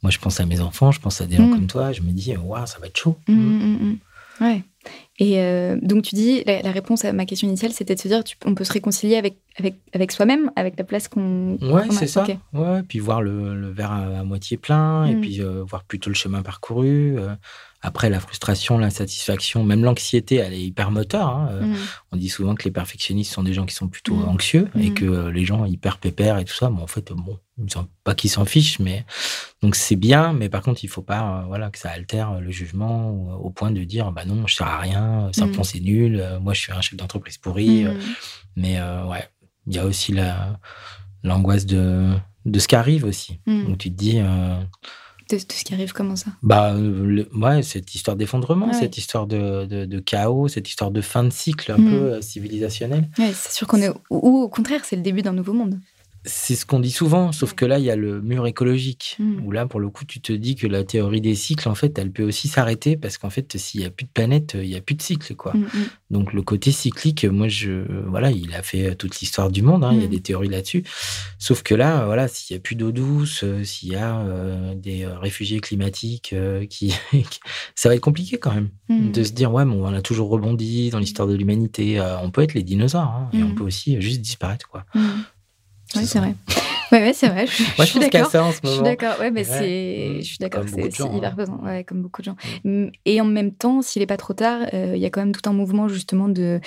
[0.04, 1.52] moi, je pense à mes enfants, je pense à des gens Mm.
[1.52, 1.92] comme toi.
[1.92, 3.18] Je me dis, waouh, ça va être chaud.
[3.28, 3.98] Mm, mm.
[4.42, 4.64] Ouais.
[5.18, 8.08] Et euh, donc, tu dis, la, la réponse à ma question initiale, c'était de se
[8.10, 11.58] dire, tu- on peut se réconcilier avec, avec, avec soi-même, avec la place qu'on.
[11.62, 12.00] Ouais, qu'on a.
[12.00, 12.24] c'est ça.
[12.24, 12.36] Ok.
[12.54, 15.22] Ouais, puis voir le, le verre à, à moitié plein, et Mm.
[15.22, 17.18] puis euh, voir plutôt le chemin parcouru.
[17.18, 17.34] euh,
[17.82, 21.28] après, la frustration, l'insatisfaction, même l'anxiété, elle est hyper moteur.
[21.30, 21.76] hein, Mhm.
[22.12, 24.28] On dit souvent que les perfectionnistes sont des gens qui sont plutôt Mm.
[24.30, 24.94] anxieux et Mm.
[24.96, 27.38] que les gens hyper pépères et tout ça, bon, en fait, bon,
[28.04, 29.06] pas qu'ils s'en fichent, mais
[29.62, 33.12] donc c'est bien, mais par contre, il faut pas, voilà, que ça altère le jugement
[33.40, 35.72] au point de dire, bah non, je sers à rien, simplement Mm.
[35.72, 38.00] c'est nul, euh, moi je suis un chef d'entreprise pourri, euh, Mhm.
[38.56, 39.28] mais euh, ouais,
[39.68, 40.60] il y a aussi la
[41.24, 42.14] l'angoisse de
[42.46, 43.40] de ce qui arrive aussi.
[43.48, 43.66] Mhm.
[43.66, 44.58] Donc tu te dis, euh,
[45.32, 46.30] De, de ce qui arrive, comment ça?
[46.44, 48.74] bah, euh, le- ouais, cette histoire d'effondrement, Ouais.
[48.74, 51.90] cette histoire de, de, de chaos, cette histoire de fin de cycle un Mm.
[51.90, 53.10] peu euh, civilisationnel.
[53.18, 53.90] Ouais, c'est sûr qu'on est.
[53.90, 55.80] Ou, ou au contraire, c'est le début d'un nouveau monde.
[56.28, 59.46] C'est ce qu'on dit souvent, sauf que là, il y a le mur écologique, Mm.
[59.46, 61.98] où là, pour le coup, tu te dis que la théorie des cycles, en fait,
[62.00, 64.76] elle peut aussi s'arrêter, parce qu'en fait, s'il n'y a plus de planète, il n'y
[64.76, 65.54] a plus de cycle, quoi.
[65.56, 65.68] Mhm.
[66.10, 69.92] Donc, le côté cyclique, moi, je, voilà, il a fait toute l'histoire du monde, hein,
[69.94, 70.10] il y a Mm.
[70.10, 70.84] des théories là-dessus.
[71.38, 74.74] Sauf que là, voilà, s'il n'y a plus d'eau douce, euh, s'il y a euh,
[74.76, 76.94] des euh, réfugiés climatiques, euh, qui,
[77.76, 80.90] ça va être compliqué quand même de se dire, ouais, mais on a toujours rebondi
[80.90, 82.00] dans l'histoire de l'humanité.
[82.00, 83.56] Euh, on peut être les dinosaures, hein, et on Mm.
[83.56, 84.86] peut aussi juste disparaître, quoi.
[85.96, 86.06] Mhm.
[86.06, 86.36] C'est vrai.
[86.92, 87.48] Ouais, ouais, c'est vrai.
[87.48, 88.30] Je, Moi, je suis d'accord.
[88.30, 88.84] ça en ce Je suis moment.
[88.90, 89.20] d'accord.
[89.20, 90.12] Ouais, mais c'est.
[90.12, 90.18] Mm.
[90.20, 90.64] Je suis d'accord.
[90.68, 91.60] C'est hyper pesant.
[91.64, 92.36] Ouais, comme beaucoup de gens.
[92.64, 92.88] Mm.
[93.06, 95.34] Et en même temps, s'il n'est pas trop tard, euh, il y a quand même
[95.36, 96.60] tout un mouvement justement de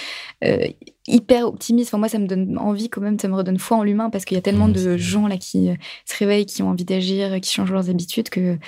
[0.45, 0.67] euh,
[1.07, 1.91] hyper optimiste.
[1.91, 3.19] Enfin, moi, ça me donne envie quand même.
[3.19, 5.37] Ça me redonne foi en l'humain parce qu'il y a tellement Mm, de gens là
[5.37, 8.59] qui euh, se réveillent, qui ont envie d'agir, qui changent leurs habitudes que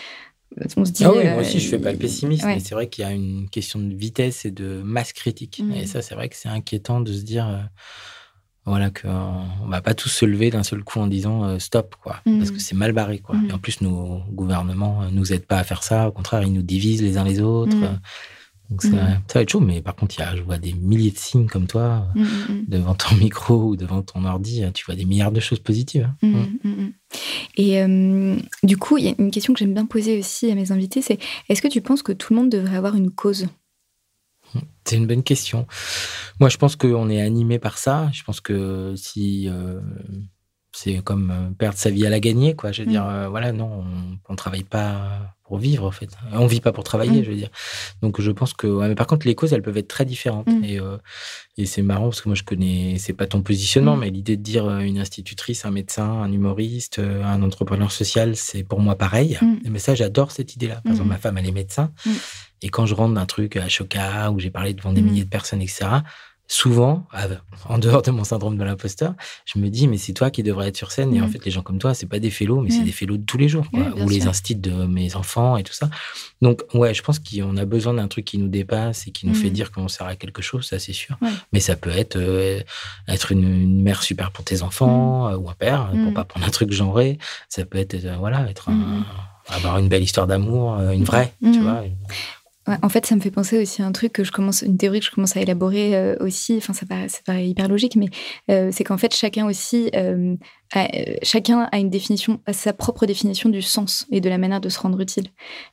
[0.76, 1.04] on se dit.
[1.04, 2.54] Ah oui, euh, moi aussi, je fais pas le pessimiste, ouais.
[2.54, 5.60] mais c'est vrai qu'il y a une question de vitesse et de masse critique.
[5.64, 5.72] Mm.
[5.72, 7.68] Et ça, c'est vrai que c'est inquiétant de se dire,
[8.66, 12.20] voilà, qu'on va pas tous se lever d'un seul coup en disant euh, stop, quoi,
[12.26, 12.38] Mm.
[12.38, 13.34] parce que c'est mal barré, quoi.
[13.36, 13.48] Mm.
[13.50, 16.08] Et en plus, nos gouvernements euh, nous aident pas à faire ça.
[16.08, 17.74] Au contraire, ils nous divisent les uns les autres.
[17.76, 17.84] Mm.
[17.84, 17.88] euh,
[18.70, 18.90] Donc ça,
[19.26, 19.58] ça va être chaud.
[19.60, 22.22] Mais par contre, il y a, je vois des milliers de signes comme toi euh,
[22.68, 24.62] devant ton micro ou devant ton ordi.
[24.62, 26.08] euh, Tu vois des milliards de choses positives.
[26.22, 26.90] hein.
[27.56, 30.54] Et euh, du coup, il y a une question que j'aime bien poser aussi à
[30.54, 33.46] mes invités, c'est est-ce que tu penses que tout le monde devrait avoir une cause?
[34.84, 35.66] C'est une bonne question.
[36.40, 38.10] Moi, je pense qu'on est animé par ça.
[38.12, 39.80] Je pense que si euh,
[40.72, 42.70] c'est comme euh, perdre sa vie à la gagner, quoi.
[42.72, 42.92] Je veux Mm.
[42.92, 46.08] dire, euh, voilà, non, on, on travaille pas pour vivre, en fait.
[46.32, 47.24] On vit pas pour travailler, Mm.
[47.24, 47.48] je veux dire.
[48.02, 50.46] Donc, je pense que, ouais, mais par contre, les causes, elles peuvent être très différentes.
[50.46, 50.64] Mm.
[50.64, 50.96] Et, euh,
[51.56, 54.42] et c'est marrant parce que moi, je connais, c'est pas ton positionnement, mais l'idée de
[54.42, 59.38] dire une institutrice, un médecin, un humoriste, un entrepreneur social, c'est pour moi pareil.
[59.68, 60.80] Mais ça, j'adore cette idée-là.
[60.82, 61.90] Par exemple, ma femme, elle est médecin.
[62.62, 65.28] Et quand je rentre d'un truc à Choca, où j'ai parlé devant des milliers de
[65.30, 65.86] personnes, etc.,
[66.52, 67.06] souvent,
[67.68, 70.66] en dehors de mon syndrome de l'imposteur, je me dis, mais c'est toi qui devrais
[70.66, 71.14] être sur scène.
[71.14, 71.30] Et en Mm.
[71.30, 72.84] fait, les gens comme toi, c'est pas des félos, mais c'est Mm.
[72.86, 73.84] des félos de tous les jours, quoi.
[74.02, 75.88] Ou les instits de mes enfants et tout ça.
[76.42, 79.32] Donc, ouais, je pense qu'on a besoin d'un truc qui nous dépasse et qui nous
[79.32, 79.36] Mm.
[79.36, 81.16] fait dire qu'on sert à quelque chose, ça c'est sûr.
[81.22, 81.30] Ouais.
[81.52, 82.60] Mais ça peut être euh,
[83.06, 86.14] être une, une mère super pour tes enfants, euh, ou un père, pour Mm.
[86.14, 87.18] pas prendre un truc genré.
[87.48, 89.04] Ça peut être, euh, voilà, être un- Mm.
[89.50, 91.62] avoir une belle histoire d'amour, euh, une vraie, tu Mm.
[91.62, 91.84] vois.
[92.68, 94.76] Ouais, en fait, ça me fait penser aussi à un truc que je commence, une
[94.76, 96.56] théorie que je commence à élaborer euh, aussi.
[96.58, 98.08] Enfin, ça paraît, ça paraît hyper logique, mais
[98.50, 100.36] euh, c'est qu'en fait, chacun aussi, euh,
[100.74, 100.86] a,
[101.22, 104.68] chacun a une définition, a sa propre définition du sens et de la manière de
[104.68, 105.28] se rendre utile.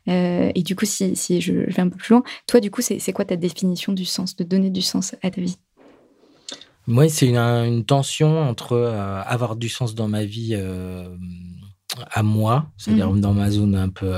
[0.08, 2.82] Et du coup, si, si je, je vais un peu plus loin, toi, du coup,
[2.82, 5.58] c'est quoi ta définition du sens, de donner du sens à ta vie?
[6.88, 8.78] Moi, c'est une, une tension entre
[9.28, 10.56] avoir du sens dans ma vie
[12.12, 13.22] à moi, c'est-à-dire Mhm.
[13.22, 14.14] dans ma zone un peu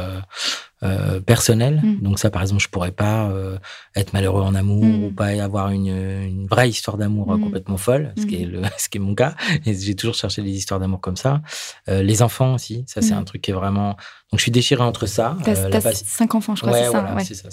[0.83, 1.81] euh, personnelle.
[1.83, 1.99] Mhm.
[2.01, 3.57] Donc ça, par exemple, je pourrais pas euh,
[3.95, 5.03] être malheureux en amour Mhm.
[5.03, 7.43] ou pas avoir une, une vraie histoire d'amour euh, Mhm.
[7.43, 9.35] complètement folle, ce, qui est le, ce qui est mon cas.
[9.65, 11.41] Et j'ai toujours cherché des histoires d'amour comme ça.
[11.89, 13.97] Euh, les enfants aussi, ça c'est un truc qui est vraiment...
[14.31, 15.35] Donc je suis déchiré entre ça.
[15.43, 16.91] T'as euh, t'as cinq enfants, je crois, Ouais, c'est ça?
[16.91, 17.23] voilà, ouais.
[17.23, 17.49] c'est ça.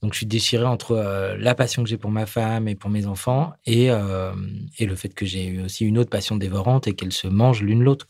[0.00, 2.88] Donc, je suis déchiré entre euh, la passion que j'ai pour ma femme et pour
[2.88, 4.32] mes enfants et, euh,
[4.78, 7.62] et le fait que j'ai eu aussi une autre passion dévorante et qu'elles se mangent
[7.62, 8.06] l'une l'autre.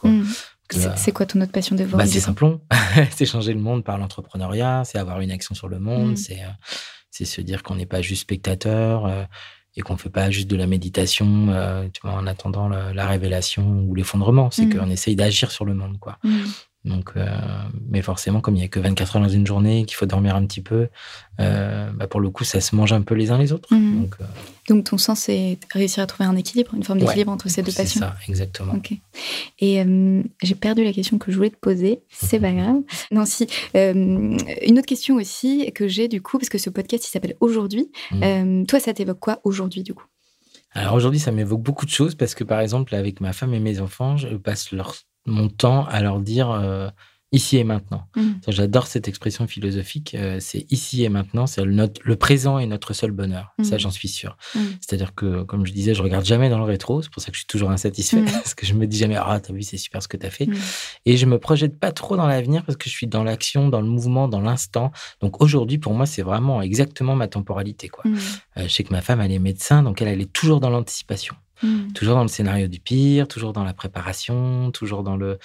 [0.97, 2.61] C'est quoi ton autre passion de bah, voir c'est simplon.
[3.11, 6.17] c'est changer le monde par l'entrepreneuriat, c'est avoir une action sur le monde, Mm.
[6.17, 6.49] c'est euh,
[7.11, 9.25] c'est se dire qu'on n'est pas juste spectateur euh,
[9.77, 13.07] et qu'on fait pas juste de la méditation euh, tu vois, en attendant la, la
[13.07, 14.51] révélation ou l'effondrement.
[14.51, 14.75] C'est Mm.
[14.79, 15.99] qu'on essaye d'agir sur le monde.
[15.99, 16.19] quoi.
[16.25, 16.41] Mm.
[16.85, 17.27] Donc, euh,
[17.89, 20.37] mais forcément, comme il n'y a que 24 heures dans une journée, qu'il faut dormir
[20.37, 20.89] un petit peu,
[21.41, 23.75] euh, bah, pour le coup, ça se mange un peu les uns les autres.
[23.75, 24.01] Mhm.
[24.03, 24.25] Donc, euh,
[24.69, 27.63] Donc, ton sens, c'est réussir à trouver un équilibre, une forme Ouais, d'équilibre entre ces
[27.63, 28.01] deux c'est passions.
[28.01, 28.75] ça, exactement.
[29.59, 29.83] Et
[30.43, 32.01] j'ai perdu la question que je voulais te poser.
[32.11, 32.81] C'est pas grave.
[33.11, 33.47] Non, si.
[33.75, 37.91] une autre question aussi que j'ai du coup, parce que ce podcast il s'appelle Aujourd'hui.
[38.13, 38.67] Mhm.
[38.67, 40.05] Toi, ça t'évoque quoi aujourd'hui du coup?
[40.73, 43.59] Alors aujourd'hui, ça m'évoque beaucoup de choses parce que, par exemple, avec ma femme et
[43.59, 44.95] mes enfants, je passe leur,
[45.29, 46.89] mon temps à leur dire euh,
[47.31, 48.07] ici et maintenant.
[48.17, 48.23] Mm.
[48.43, 50.15] Ça, J'adore cette expression philosophique.
[50.15, 51.47] euh, c'est ici et maintenant.
[51.47, 53.53] C'est le, notre- le présent est notre seul bonheur.
[53.63, 53.79] Ça, Mm.
[53.81, 54.39] j'en suis sûr.
[54.55, 54.59] Mm.
[54.81, 57.03] C'est-à-dire que, comme je disais, je regarde jamais dans le rétro.
[57.03, 58.23] C'est pour ça que je suis toujours insatisfait.
[58.33, 60.49] Parce que je me dis jamais, ah, t'as vu, c'est super ce que t'as fait.
[61.05, 63.83] Et je me projette pas trop dans l'avenir parce que je suis dans l'action, dans
[63.83, 64.91] le mouvement, dans l'instant.
[65.21, 67.89] Donc aujourd'hui, pour moi, c'est vraiment exactement ma temporalité.
[67.89, 68.05] Quoi.
[68.57, 70.71] Euh, je sais que ma femme, elle est médecin, donc elle, elle est toujours dans
[70.71, 71.35] l'anticipation.
[71.63, 71.93] Mm.
[71.93, 75.39] Toujours dans le scénario du pire, toujours dans la préparation, toujours dans le.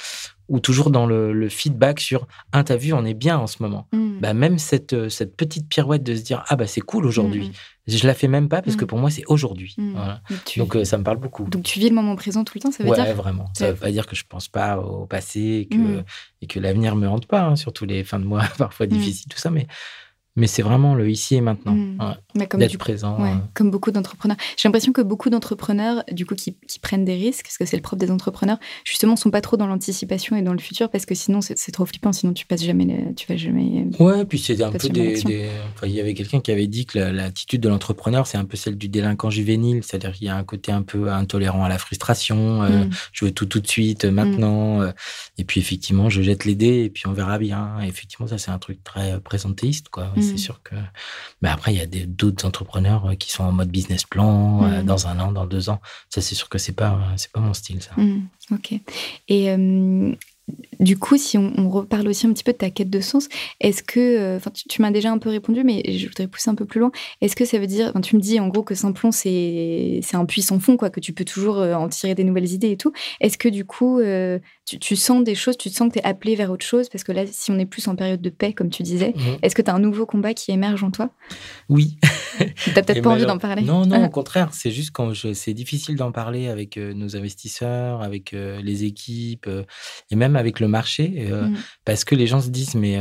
[0.49, 3.61] ou toujours dans le, le feedback sur Ah, t'as vu, on est bien en ce
[3.61, 3.87] moment.
[3.91, 4.19] Mm.
[4.19, 7.49] Bah, même cette, euh, cette petite pirouette de se dire Ah, bah, c'est cool aujourd'hui.
[7.49, 7.53] Mm,
[7.87, 9.75] Je la fais même pas parce que pour moi, c'est aujourd'hui.
[9.77, 10.21] Voilà.
[10.57, 11.43] Donc, euh, ça me parle beaucoup.
[11.45, 13.49] donc tu vis le moment présent tout le temps, ça veut ouais, dire vraiment.
[13.53, 16.03] Ça veut pas dire que je pense pas au passé et que,
[16.41, 19.39] et que l'avenir me hante pas, hein, surtout les fins de mois parfois difficiles, tout
[19.39, 19.49] ça.
[19.49, 19.67] Mais,
[20.35, 21.73] mais c'est vraiment le ici et maintenant.
[21.73, 21.97] Mm.
[21.99, 22.13] Ouais.
[22.35, 23.21] Mais comme D'être du présent.
[23.21, 23.35] Ouais, euh.
[23.53, 24.37] comme beaucoup d'entrepreneurs.
[24.57, 27.75] J'ai l'impression que beaucoup d'entrepreneurs, du coup, qui, qui prennent des risques, parce que c'est
[27.75, 31.05] le propre des entrepreneurs, justement, sont pas trop dans l'anticipation et dans le futur, parce
[31.05, 32.11] que sinon, c'est c'est trop flippant.
[32.13, 33.85] Sinon, tu passes jamais, le- tu vas jamais.
[33.99, 35.15] Ouais, puis c'est un peu des.
[35.75, 38.45] enfin, il y avait quelqu'un qui avait dit que la- l'attitude de l'entrepreneur, c'est un
[38.45, 41.69] peu celle du délinquant juvénile, c'est-à-dire qu'il y a un côté un peu intolérant à
[41.69, 42.63] la frustration.
[42.63, 42.89] euh, Mm.
[43.11, 44.81] Je veux tout tout de suite, euh, maintenant.
[44.81, 44.91] euh,
[45.37, 47.77] et puis effectivement, je jette les dés et puis on verra bien.
[47.83, 50.11] Et effectivement, ça c'est un truc très euh, présentéiste, quoi.
[50.23, 50.37] Ouais, Mm.
[50.37, 50.75] C'est sûr que.
[51.41, 54.81] Mais après, il y a d'autres entrepreneurs euh, qui sont en mode business plan euh,
[54.81, 54.85] Mm.
[54.85, 55.81] dans un an, dans deux ans.
[56.09, 57.91] Ça, c'est sûr que c'est pas, euh, c'est pas mon style, ça.
[57.97, 58.73] Mm, ok.
[59.27, 60.11] Et euh,
[60.81, 63.29] du coup, si on, on reparle aussi un petit peu de ta quête de sens,
[63.61, 66.55] est-ce que, euh, tu, tu m'as déjà un peu répondu, mais je voudrais pousser un
[66.55, 66.91] peu plus loin.
[67.21, 70.25] Est-ce que ça veut dire, tu me dis en gros que Simplon c'est c'est un
[70.25, 72.91] puits sans fond, quoi, que tu peux toujours en tirer des nouvelles idées et tout.
[73.21, 75.99] Est-ce que du coup, euh, tu, tu sens des choses, tu te sens que tu
[75.99, 78.29] es appelé vers autre chose, parce que là, si on est plus en période de
[78.29, 79.37] paix, comme tu disais, Mhm.
[79.41, 81.09] est-ce que tu as un nouveau combat qui émerge en toi?
[81.69, 81.97] Oui.
[82.73, 83.61] T'as peut-être Et pas envie d'en parler?
[83.61, 84.07] Non, non, Ah.
[84.07, 84.49] au contraire.
[84.53, 88.85] C'est juste quand je, c'est difficile d'en parler avec euh, nos investisseurs, avec euh, les
[88.85, 89.63] équipes euh,
[90.09, 91.55] et même avec le marché, Mm.
[91.85, 92.99] parce que les gens se disent, mais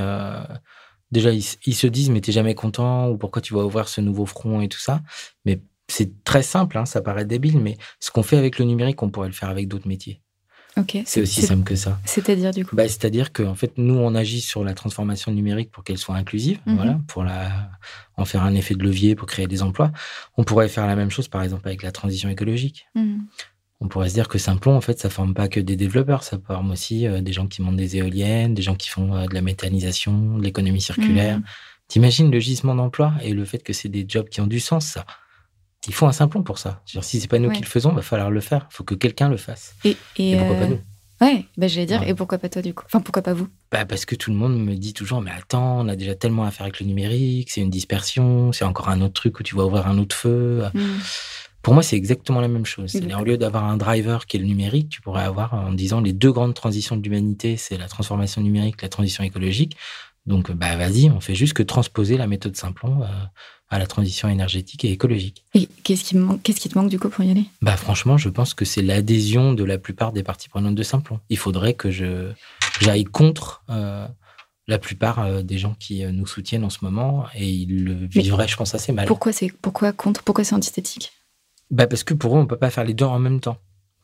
[1.11, 4.27] déjà, ils se disent, mais t'es jamais content ou pourquoi tu vas ouvrir ce nouveau
[4.27, 5.01] front et tout ça?
[5.45, 9.03] Mais c'est très simple, hein, ça paraît débile, mais ce qu'on fait avec le numérique,
[9.03, 10.23] on pourrait le faire avec d'autres métiers.
[11.05, 11.99] C'est aussi simple que ça.
[12.05, 12.75] C'est-à-dire du coup?
[12.75, 16.59] Bah, C'est-à-dire qu'en fait, nous, on agit sur la transformation numérique pour qu'elle soit inclusive,
[16.67, 16.77] Mhm.
[16.77, 17.71] voilà, pour la,
[18.17, 19.93] en faire un effet de levier pour créer des emplois.
[20.37, 22.87] On pourrait faire la même chose, par exemple, avec la transition écologique.
[22.95, 23.19] Mm.
[23.81, 26.39] On pourrait se dire que Simplon, en fait, ça forme pas que des développeurs, ça
[26.47, 29.35] forme aussi euh, des gens qui montent des éoliennes, des gens qui font euh, de
[29.35, 31.39] la méthanisation, de l'économie circulaire.
[31.39, 31.45] Mhm.
[31.89, 34.87] T'imagines le gisement d'emploi et le fait que c'est des jobs qui ont du sens,
[34.87, 35.05] ça?
[35.89, 36.81] Il faut un Simplon pour ça.
[36.87, 37.57] Dire, si c'est pas nous Ouais.
[37.57, 38.67] qui le faisons, va falloir le faire.
[38.71, 39.75] Il faut que quelqu'un le fasse.
[39.85, 40.81] Et, et, Et pourquoi euh, pas nous
[41.21, 42.11] Ouais, bah, j'allais dire, Ouais.
[42.11, 42.85] et pourquoi pas toi du coup?
[42.87, 43.49] Enfin, pourquoi pas vous?
[43.71, 46.45] Bah, parce que tout le monde me dit toujours, mais attends, on a déjà tellement
[46.45, 49.55] à faire avec le numérique, c'est une dispersion, c'est encore un autre truc où tu
[49.57, 50.65] vas ouvrir un autre feu.
[50.75, 50.81] Mm.
[51.63, 52.93] Pour moi, c'est exactement la même chose.
[52.95, 53.21] D'accord.
[53.21, 56.13] au lieu d'avoir un driver qui est le numérique, tu pourrais avoir en disant les
[56.13, 59.77] deux grandes transitions de l'humanité, c'est la transformation numérique, la transition écologique.
[60.27, 63.07] Donc, bah, vas-y, on fait juste que transposer la méthode Simplon euh,
[63.69, 65.45] à la transition énergétique et écologique.
[65.55, 67.45] Et qu'est-ce qui, te manque du coup pour y aller?
[67.61, 71.19] Bah, franchement, je pense que c'est l'adhésion de la plupart des parties prenantes de Simplon.
[71.29, 72.33] Il faudrait que je
[72.81, 74.07] j'aille contre euh,
[74.69, 78.49] la plupart euh, des gens qui nous soutiennent en ce moment et ils le vivraient,
[78.49, 79.07] je pense, assez mal.
[79.07, 81.13] Pourquoi c'est pourquoi contre Pourquoi c'est antithétique?
[81.71, 83.57] Bah, parce que pour eux, on peut pas faire les deux en même temps,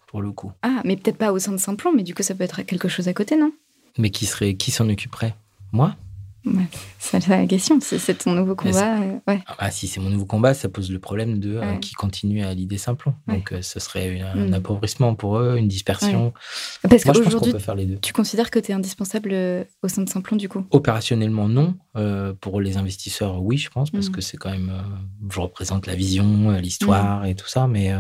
[0.09, 0.51] pour le coup.
[0.63, 2.89] Ah, mais peut-être pas au sein de Simplon, mais du coup ça peut être quelque
[2.89, 3.53] chose à côté, non?
[3.99, 5.35] Mais qui serait, qui s'en occuperait?
[5.73, 5.95] Moi?
[6.57, 6.65] Ouais,
[6.99, 7.79] c'est la question.
[7.81, 8.99] C'est ton nouveau combat.
[9.01, 9.41] euh, ouais.
[9.47, 12.43] Ah bah, si c'est mon nouveau combat, ça pose le problème de euh, qui continue
[12.45, 13.15] à l'idée Simplon.
[13.27, 14.55] Donc, euh, ce serait un Mm.
[14.55, 16.33] appauvrissement pour eux, une dispersion.
[16.83, 17.99] Parce Moi, je pense qu'on qu'aujourd'hui, peut faire les deux.
[18.01, 20.65] tu considères que tu es indispensable euh, au sein de Simplon du coup?
[20.71, 21.75] Opérationnellement, non.
[22.41, 24.13] Pour les investisseurs, oui, je pense, parce Mm.
[24.13, 24.73] que c'est quand même.
[25.31, 27.67] je représente la vision, l'histoire et tout ça.
[27.67, 27.93] Mais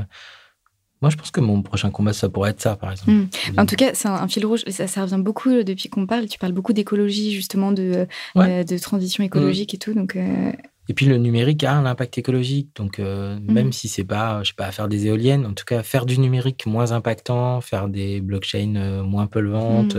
[1.00, 3.10] moi, je pense que mon prochain combat, ça pourrait être ça, par exemple.
[3.12, 3.28] Mm.
[3.58, 4.62] En tout cas, c'est un, un fil rouge.
[4.68, 6.26] Ça, ça revient beaucoup euh, depuis qu'on parle.
[6.26, 8.60] Tu parles beaucoup d'écologie, justement, de, euh, Ouais.
[8.60, 9.94] euh, de transition écologique et tout.
[9.94, 10.52] Donc, euh,
[10.90, 12.70] Et puis, le numérique a un impact écologique.
[12.76, 13.52] Donc, euh, Mm.
[13.52, 16.18] même si c'est pas, je sais pas, faire des éoliennes, en tout cas, faire du
[16.18, 19.96] numérique moins impactant, faire des blockchains moins polluantes,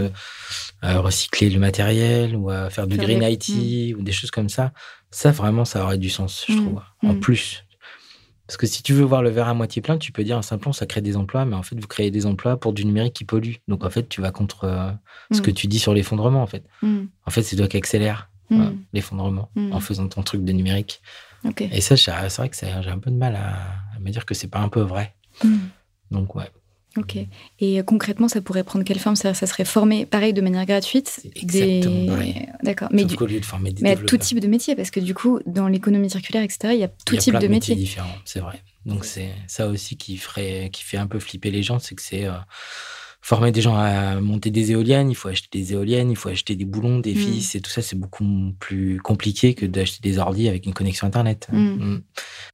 [0.82, 4.72] recycler le matériel ou faire du Faire green des- IT ou des choses comme ça,
[5.12, 7.64] ça, vraiment, ça aurait du sens, je trouve, en plus.
[8.50, 10.74] Parce que si tu veux voir le verre à moitié plein, tu peux dire, simplement,
[10.74, 13.24] ça crée des emplois, mais en fait, vous créez des emplois pour du numérique qui
[13.24, 13.58] pollue.
[13.68, 14.90] Donc, en fait, tu vas contre euh,
[15.32, 15.44] ce Mm.
[15.44, 16.66] que tu dis sur l'effondrement, en fait.
[16.82, 20.52] mm, En fait, c'est toi qui accélère mm, euh, l'effondrement en faisant ton truc de
[20.52, 21.00] numérique.
[21.72, 24.34] Et ça, c'est vrai que j'ai un peu de mal à, à me dire que
[24.34, 25.14] c'est pas un peu vrai.
[26.10, 26.50] Donc, ouais.
[26.98, 27.18] Ok.
[27.60, 29.16] Et concrètement, ça pourrait prendre quelle forme?
[29.16, 32.48] Ça, ça serait formé, pareil, de manière gratuite exactement pareil.
[32.64, 32.90] D'accord.
[32.92, 33.16] Mais, du...
[33.16, 35.68] lieu de former des mais à tout type de métier, parce que du coup, dans
[35.68, 37.88] l'économie circulaire, etc., il y a tout il y a type plein de métiers métiers.
[37.88, 38.64] différents, c'est vrai.
[38.86, 42.02] Donc, c'est ça aussi qui, ferait, qui fait un peu flipper les gens, c'est que
[42.02, 42.32] c'est euh,
[43.22, 46.56] former des gens à monter des éoliennes, il faut acheter des éoliennes, il faut acheter
[46.56, 47.18] des boulons, des Mm.
[47.18, 48.26] fils et tout ça, c'est beaucoup
[48.60, 51.48] plus compliqué que d'acheter des ordi avec une connexion Internet.
[51.52, 51.58] Mm.
[51.60, 52.02] Mm.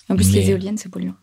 [0.09, 1.13] En plus, Mais- les éoliennes, c'est polluant.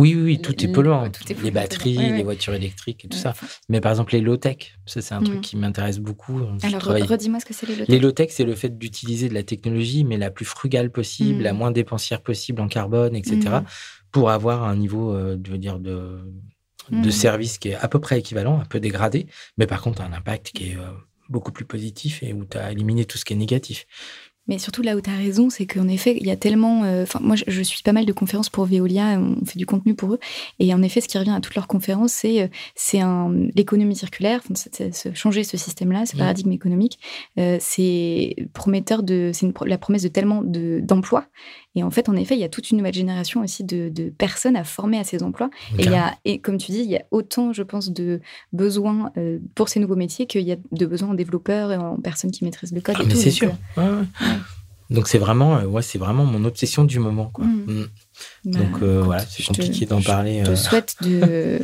[0.00, 1.02] Oui, oui, oui, tout est polluant.
[1.02, 2.16] ouais, tout est les batteries, ouais, ouais.
[2.16, 3.22] les voitures électriques et tout Ouais.
[3.22, 3.34] ça.
[3.68, 5.24] Mais par exemple, les low-tech, ça, c'est un Mm.
[5.24, 6.40] truc qui m'intéresse beaucoup.
[6.62, 9.42] Alors, redis-moi ce que c'est les low Les low-tech, c'est le fait d'utiliser de la
[9.42, 11.44] technologie, mais la plus frugale possible, Mm.
[11.44, 13.64] la moins dépensière possible en carbone, etc., Mm.
[14.10, 16.18] pour avoir un niveau, euh, je veux dire, de,
[16.90, 17.12] de Mm.
[17.12, 19.26] service qui est à peu près équivalent, un peu dégradé,
[19.58, 20.90] mais par contre, un impact qui est euh,
[21.28, 23.86] beaucoup plus positif et où tu as éliminé tout ce qui est négatif.
[24.48, 26.82] Mais surtout là où tu as raison, c'est qu'en effet, il y a tellement.
[26.84, 29.94] euh, moi, je, je suis pas mal de conférences pour Veolia, on fait du contenu
[29.94, 30.18] pour eux.
[30.58, 33.00] Et en effet, ce qui revient à toutes leurs conférences, c'est euh, c'est
[33.54, 34.40] l'économie circulaire,
[35.14, 36.18] changer ce système-là, ce Mhm.
[36.20, 36.98] paradigme économique.
[37.38, 39.30] euh, c'est prometteur de.
[39.32, 41.26] C'est la promesse de tellement de- d'emplois.
[41.76, 44.10] Et en fait, en effet, il y a toute une nouvelle génération aussi de, de
[44.10, 45.50] personnes à former à ces emplois.
[45.78, 48.20] Et, il y a, et comme tu dis, il y a autant, je pense, de
[48.52, 51.96] besoins euh, pour ces nouveaux métiers qu'il y a de besoins en développeurs et en
[51.96, 52.96] personnes qui maîtrisent le code.
[52.98, 53.52] Ah, et mais c'est sûr.
[53.78, 54.36] euh, Ouais, ouais.
[54.90, 57.26] Donc c'est vraiment, euh, ouais, c'est vraiment mon obsession du moment.
[57.32, 57.44] Quoi.
[57.44, 57.64] Mm.
[57.66, 57.86] Mm.
[58.46, 60.42] bah, Donc euh, voilà, c'est je te- compliqué d'en je parler.
[60.44, 61.60] te euh, souhaite de,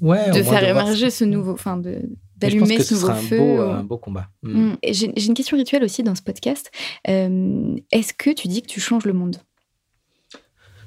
[0.00, 3.38] de faire émerger ce- nouveau, enfin de je d'allumer ce nouveau feu.
[3.38, 4.28] beau, euh, un beau combat.
[4.42, 4.70] Mm.
[4.72, 4.76] Mm.
[4.90, 6.70] J'ai une question rituelle aussi dans ce podcast.
[7.08, 9.36] Euh, Est-ce que tu dis que tu changes le monde?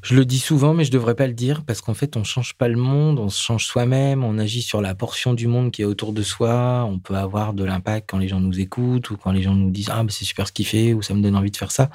[0.04, 2.54] Je le dis souvent, mais je devrais pas le dire parce qu'en fait, on change
[2.54, 5.82] pas le monde, on se change soi-même, on agit sur la portion du monde qui
[5.82, 6.86] est autour de soi.
[6.88, 9.72] On peut avoir de l'impact quand les gens nous écoutent ou quand les gens nous
[9.72, 11.90] disent ah c'est super ce qu'il fait ou ça me donne envie de faire ça.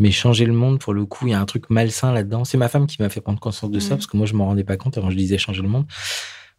[0.00, 2.44] Mais changer le monde, pour le coup, il y a un truc malsain là-dedans.
[2.44, 3.96] C'est ma femme qui m'a fait prendre conscience de ça Mhm.
[3.98, 5.86] parce que moi je m'en rendais pas compte avant je disais changer le monde.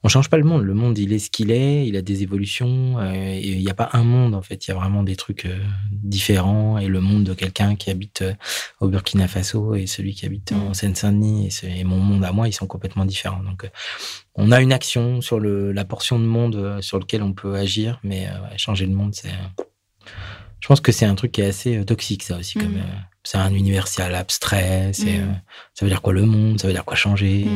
[0.05, 0.61] On change pas le monde.
[0.61, 1.87] Le monde, il est ce qu'il est.
[1.87, 2.99] Il a des évolutions.
[2.99, 4.67] euh, et il n'y a pas un monde, en fait.
[4.67, 5.57] Il y a vraiment des trucs euh,
[5.91, 6.77] différents.
[6.77, 8.33] Et le monde de quelqu'un qui habite euh,
[8.81, 10.73] au Burkina Faso et celui qui habite en Mm.
[10.75, 13.41] Seine-Saint-Denis et, mon monde à moi, ils sont complètement différents.
[13.41, 13.67] Donc,
[14.35, 17.99] on a une action sur le, la portion de monde sur lequel on peut agir,
[18.03, 18.27] mais
[18.57, 19.29] changer le monde, c'est.
[20.59, 22.59] je pense que c'est un truc qui est assez toxique, ça aussi.
[22.59, 22.83] Comme, Mm.
[23.23, 24.91] c'est un universal abstrait.
[24.93, 25.29] C'est, Mm.
[25.29, 25.33] euh,
[25.73, 27.47] ça veut dire quoi le monde Ça veut dire quoi changer.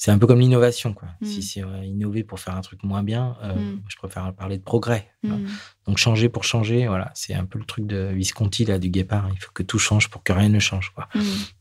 [0.00, 1.08] C'est un peu comme l'innovation, quoi.
[1.20, 1.26] Mm.
[1.26, 3.82] Si c'est euh, innover pour faire un truc moins bien, euh, Mm.
[3.88, 5.10] je préfère parler de progrès.
[5.24, 5.46] Mm.
[5.88, 9.28] Donc changer pour changer, voilà, c'est un peu le truc de Visconti là du guépard.
[9.34, 11.08] Il faut que tout change pour que rien ne change, quoi.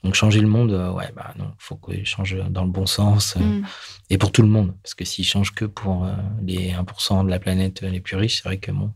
[0.03, 3.35] Donc changer le monde, euh, ouais, bah non, faut qu'il change dans le bon sens
[3.37, 3.61] euh,
[4.11, 6.07] et pour tout le monde, parce que s'il change que pour
[6.43, 8.91] les 1% de la planète les plus riches, c'est vrai que bon,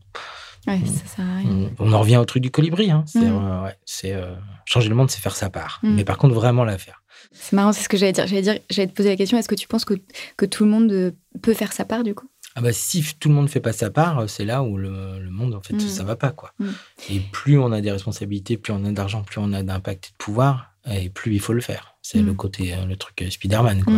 [0.68, 0.86] Ouais, Mm.
[0.86, 2.88] ça on, on en revient au truc du colibri.
[2.92, 3.02] Hein.
[3.04, 4.16] C'est, ouais,
[4.64, 7.01] changer le monde, c'est faire sa part, mais par contre vraiment la faire.
[7.30, 8.26] C'est marrant, c'est ce que j'allais dire.
[8.26, 9.94] J'allais dire, j'allais te poser la question est-ce que tu penses que,
[10.36, 11.10] que tout le monde euh,
[11.42, 12.28] peut faire sa part du coup?
[12.54, 15.18] Ah bah si tout le monde fait pas sa part, euh, c'est là où le,
[15.18, 15.80] le monde en fait Mm.
[15.80, 16.52] ça va pas quoi.
[16.58, 16.66] Mm.
[17.10, 20.10] Et plus on a des responsabilités, plus on a d'argent, plus on a d'impact et
[20.12, 21.94] de pouvoir, et plus il faut le faire.
[22.02, 22.26] C'est Mm.
[22.26, 23.94] le côté euh, le truc Spider-Man quoi.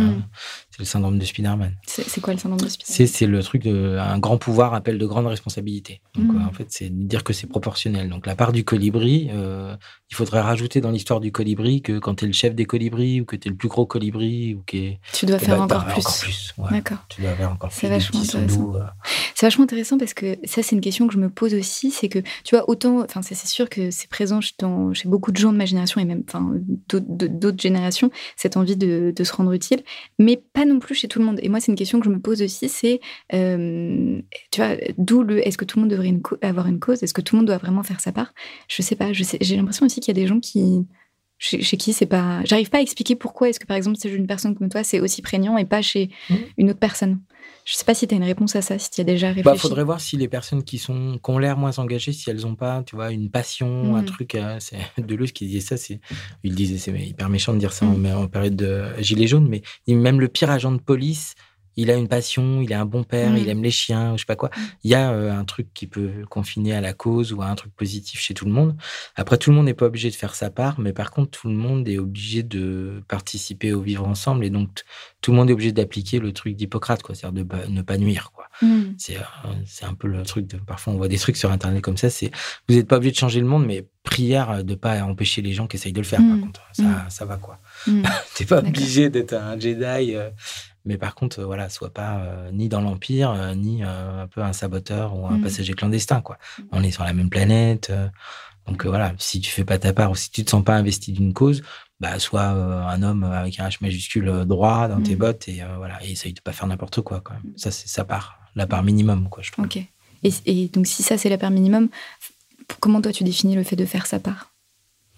[0.75, 1.71] C'est le syndrome de Spider-Man.
[1.87, 4.73] C'est c'est quoi le syndrome de Spider C'est c'est le truc de un grand pouvoir
[4.73, 6.01] appelle de grandes responsabilités.
[6.15, 6.41] Donc Mm.
[6.41, 8.09] euh, en fait c'est dire que c'est proportionnel.
[8.09, 9.73] Donc la part du colibri, euh,
[10.11, 13.21] il faudrait rajouter dans l'histoire du colibri que quand tu es le chef des colibris
[13.21, 15.63] ou que tu es le plus gros colibri ou que Tu dois eh faire ben,
[15.63, 16.01] encore bah, plus.
[16.01, 16.53] encore plus.
[16.57, 16.71] ouais.
[16.71, 16.97] D'accord.
[17.07, 18.75] Tu dois avoir encore C'est plus de vachement intéressant.
[18.75, 18.79] euh.
[19.33, 21.91] C'est vachement intéressant parce que ça, c'est une question que je me pose aussi.
[21.91, 25.07] C'est que, tu vois, autant, enfin, c'est c'est sûr que c'est présent chez, dans- chez
[25.07, 26.23] beaucoup de gens de ma génération et même
[26.89, 29.83] d'autres générations, cette envie de, de se rendre utile,
[30.19, 31.39] mais pas non plus chez tout le monde.
[31.41, 32.99] Et moi, c'est une question que je me pose aussi c'est,
[33.33, 34.19] euh,
[34.51, 37.03] tu vois, d'où le est-ce que tout le monde devrait une avoir une cause?
[37.03, 38.33] Est-ce que tout le monde doit vraiment faire sa part?
[38.67, 39.11] Je sais pas.
[39.13, 40.85] J'ai l'impression aussi qu'il y a des gens qui.
[41.37, 42.41] Chez, chez qui c'est pas.
[42.45, 45.01] J'arrive pas à expliquer pourquoi est-ce que par exemple, chez une personne comme toi, c'est
[45.01, 46.37] aussi prégnant et pas chez Mhm.
[46.57, 47.19] une autre personne?
[47.65, 49.43] Je sais pas si tu as une réponse à ça, si tu as déjà réfléchi.
[49.43, 52.45] Bah, faudrait voir si les personnes qui sont qui ont l'air moins engagées, si elles
[52.45, 54.05] ont pas, tu vois, une passion, un Mm.
[54.05, 54.35] truc.
[54.35, 55.75] euh, c'est Deleuze qui disait ça.
[55.75, 55.99] C'est,
[56.43, 58.05] il disait, c'est hyper méchant de dire ça en, Mm.
[58.17, 61.33] en période de gilet jaune, mais il- même le pire agent de police,
[61.77, 63.37] il a une passion, il est un bon père, Mm.
[63.37, 64.49] il aime les chiens, ou je sais pas quoi.
[64.83, 67.55] Il y a euh, un truc qui peut confiner à la cause ou à un
[67.55, 68.75] truc positif chez tout le monde.
[69.15, 71.47] Après, tout le monde n'est pas obligé de faire sa part, mais par contre, tout
[71.49, 74.83] le monde est obligé de participer au vivre ensemble, et donc
[75.21, 78.31] tout le monde est obligé d'appliquer le truc d'Hippocrate, quoi, c'est-à-dire de ne pas nuire,
[78.33, 78.45] quoi.
[78.61, 78.93] Mm.
[78.97, 79.21] C'est euh,
[79.65, 80.57] c'est un peu le truc de.
[80.57, 82.09] Parfois, on voit des trucs sur Internet comme ça.
[82.09, 82.31] C'est
[82.69, 85.51] vous n'êtes pas obligé de changer le monde, mais prière euh, de pas empêcher les
[85.51, 86.19] gens qui essayent de le faire.
[86.19, 86.41] Par Mm.
[86.41, 87.59] contre, ça, ça va quoi.
[87.87, 88.03] Mm.
[88.35, 88.69] T'es pas D'accord.
[88.69, 90.29] obligé d'être un Jedi, euh,
[90.85, 94.27] mais par contre, euh, voilà, sois pas euh, ni dans l'empire, euh, ni euh, un
[94.27, 95.41] peu un saboteur ou un Mm.
[95.41, 96.37] passager clandestin, quoi.
[96.59, 96.63] Mm.
[96.71, 97.91] On est sur la même planète.
[98.67, 101.11] donc voilà, si tu fais pas ta part ou si tu te sens pas investi
[101.11, 101.61] d'une cause,
[101.99, 105.19] bah sois un homme avec un H majuscule droit dans tes Mm.
[105.19, 107.21] bottes et voilà, et essaye de pas faire n'importe quoi.
[107.21, 107.53] Quand même.
[107.57, 109.43] Ça c'est sa part, la part minimum, quoi.
[109.43, 109.65] Je trouve.
[109.65, 109.77] Ok.
[110.23, 111.89] Et, et donc, si ça, c'est la part minimum,
[112.79, 114.51] comment toi, tu définis le fait de faire sa part?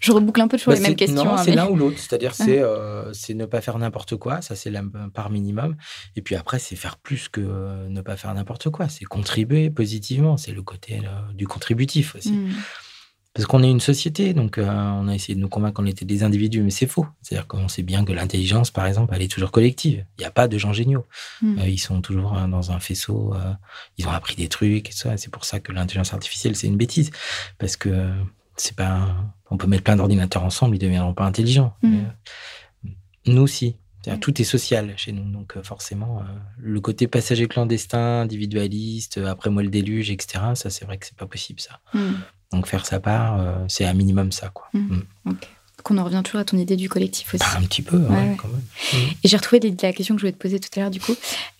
[0.00, 1.24] Je reboucle un peu toujours Bah, les mêmes questions.
[1.24, 1.98] Non, hein, c'est mais- l'un ou l'autre.
[1.98, 4.40] C'est-à-dire, c'est euh, c'est ne pas faire n'importe quoi.
[4.42, 4.82] Ça, c'est la
[5.12, 5.76] part minimum.
[6.16, 8.88] Et puis après, c'est faire plus que euh, ne pas faire n'importe quoi.
[8.88, 10.36] C'est contribuer positivement.
[10.36, 12.32] C'est le côté euh, du contributif aussi.
[12.32, 12.52] Mm.
[13.34, 16.04] Parce qu'on est une société, donc euh, on a essayé de nous convaincre qu'on était
[16.04, 17.06] des individus, mais c'est faux.
[17.22, 20.04] C'est-à-dire qu'on sait bien que l'intelligence, par exemple, elle est toujours collective.
[20.16, 21.06] Il n'y a pas de gens géniaux.
[21.42, 21.58] Mm.
[21.58, 23.34] Euh, ils sont toujours euh, dans un faisceau.
[23.96, 25.16] ils ont appris des trucs et ça.
[25.16, 27.10] C'est pour ça que l'intelligence artificielle, c'est une bêtise.
[27.58, 28.10] Parce que
[28.56, 29.08] c'est pas.
[29.50, 31.74] On peut mettre plein d'ordinateurs ensemble, ils ne deviendront pas intelligents.
[31.82, 31.90] Mm.
[31.90, 32.90] Mais, euh,
[33.26, 33.76] nous aussi.
[34.02, 34.20] C'est-à-dire, Mm.
[34.20, 35.30] Tout est social chez nous.
[35.30, 36.22] Donc, euh, forcément, euh,
[36.58, 41.16] le côté passager clandestin, individualiste, après moi le déluge, etc., ça, c'est vrai que c'est
[41.16, 41.80] pas possible, ça.
[41.94, 42.14] Mm.
[42.52, 44.70] Donc, faire sa part, c'est un minimum ça, quoi.
[45.78, 45.84] Ok.
[45.84, 47.44] Donc on en revient toujours à ton idée du collectif aussi.
[47.44, 48.36] Bah, un petit peu, ouais, Ouais, ouais.
[48.36, 48.60] quand même.
[49.24, 51.14] Et j'ai retrouvé la question que je voulais te poser tout à l'heure, du coup.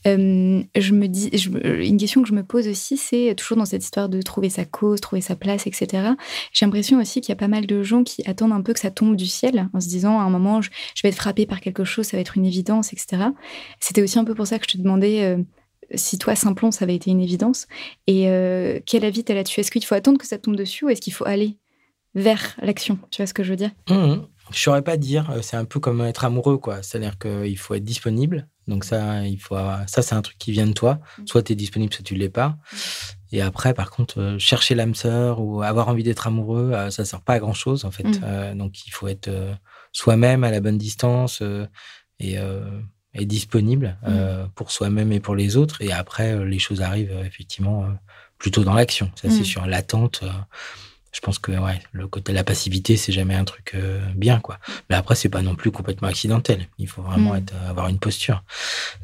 [0.07, 3.59] Euh, je me dis, je me- une question que je me pose aussi, c'est toujours
[3.59, 5.87] dans cette histoire de trouver sa cause, trouver sa place, etc.
[6.53, 8.81] J'ai l'impression aussi qu'il y a pas mal de gens qui attendent un peu que
[8.81, 11.47] ça tombe du ciel, en se disant à un moment, je, je vais être frappé
[11.47, 13.23] par quelque chose, ça va être une évidence, etc.
[13.81, 15.39] C'était aussi un peu pour ça que je te demandais euh,
[15.95, 17.67] si toi, Simplon, ça avait été une évidence.
[18.07, 19.61] Et euh, quel avis t'as là-dessus?
[19.61, 21.57] Est-ce qu'il faut attendre que ça tombe dessus ou est-ce qu'il faut aller?
[22.15, 23.71] Vers l'action Tu vois ce que je veux dire?
[23.91, 24.27] Mhm.
[24.51, 25.31] Je saurais pas dire.
[25.31, 26.83] euh, C'est un peu comme être amoureux, quoi.
[26.83, 28.49] C'est-à-dire qu'il faut être disponible.
[28.67, 29.57] Donc ça, il faut.
[29.87, 31.01] Ça, c'est un truc qui vient de toi.
[31.19, 31.27] Mm.
[31.27, 32.57] Soit tu es disponible, soit tu l'es pas.
[33.31, 37.05] Et après, par contre, euh, chercher l'âme sœur ou avoir envie d'être amoureux, euh, ça
[37.05, 38.07] sert pas à grand chose, en fait.
[38.23, 39.53] Euh, donc il faut être euh,
[39.93, 41.67] soi-même à la bonne distance euh,
[42.21, 42.81] et, euh,
[43.15, 45.83] et disponible euh, pour soi-même et pour les autres.
[45.83, 47.89] Et après, euh, les choses arrivent euh, effectivement euh,
[48.39, 49.11] plutôt dans l'action.
[49.15, 50.25] Ça, c'est sur l'attente.
[51.09, 54.01] Euh, je pense que ouais, le côté de la passivité, c'est jamais un truc euh,
[54.15, 54.59] bien, quoi.
[54.91, 56.69] Mais après, c'est pas non plus complètement accidentel.
[56.79, 57.37] Il faut vraiment Mm.
[57.39, 58.45] être, euh, avoir une posture.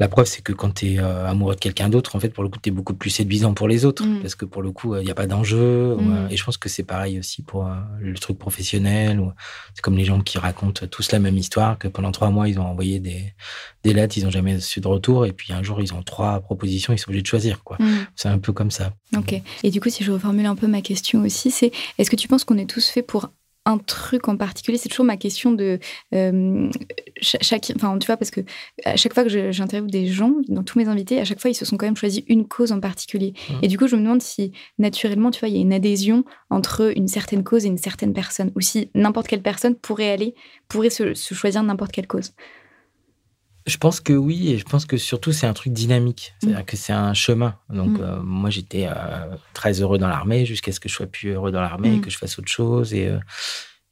[0.00, 2.48] La preuve, c'est que quand tu es amoureux de quelqu'un d'autre, en fait, pour le
[2.50, 4.04] coup, tu es beaucoup plus séduisant pour les autres.
[4.04, 4.20] Mm.
[4.20, 5.96] Parce que pour le coup, il n'y a pas d'enjeu.
[5.96, 6.12] Mm.
[6.16, 9.20] euh, et je pense que c'est pareil aussi pour euh, le truc professionnel.
[9.74, 12.58] C'est comme les gens qui racontent tous la même histoire, que pendant trois mois, ils
[12.58, 13.32] ont envoyé des,
[13.82, 15.26] des lettres, ils n'ont jamais su de retour.
[15.26, 17.62] Et puis un jour, ils ont trois propositions, ils sont obligés de choisir.
[17.64, 17.78] quoi.
[18.16, 18.92] C'est un peu comme ça.
[19.16, 19.40] Ok.
[19.62, 22.28] Et du coup, si je reformule un peu ma question aussi, c'est est-ce que tu
[22.28, 23.30] penses qu'on est tous faits pour
[23.66, 24.76] un truc en particulier?
[24.76, 25.78] C'est toujours ma question de
[26.14, 26.68] euh,
[27.20, 28.42] cha- chaque, enfin tu vois parce que
[28.84, 31.54] à chaque fois que j'interviewe des gens, dans tous mes invités, à chaque fois ils
[31.54, 33.32] se sont quand même choisis une cause en particulier.
[33.48, 33.56] Mhm.
[33.62, 36.24] Et du coup, je me demande si naturellement, tu vois, il y a une adhésion
[36.50, 40.34] entre une certaine cause et une certaine personne, ou si n'importe quelle personne pourrait aller,
[40.68, 42.32] pourrait se, se choisir n'importe quelle cause.
[43.66, 46.76] Je pense que oui, et je pense que surtout c'est un truc dynamique, c'est-à-dire que
[46.76, 47.56] c'est un chemin.
[47.70, 48.02] Donc Mm.
[48.02, 51.50] euh, moi j'étais euh, très heureux dans l'armée jusqu'à ce que je sois plus heureux
[51.50, 51.94] dans l'armée, Mm.
[51.96, 52.92] et que je fasse autre chose.
[52.92, 53.18] Et, euh,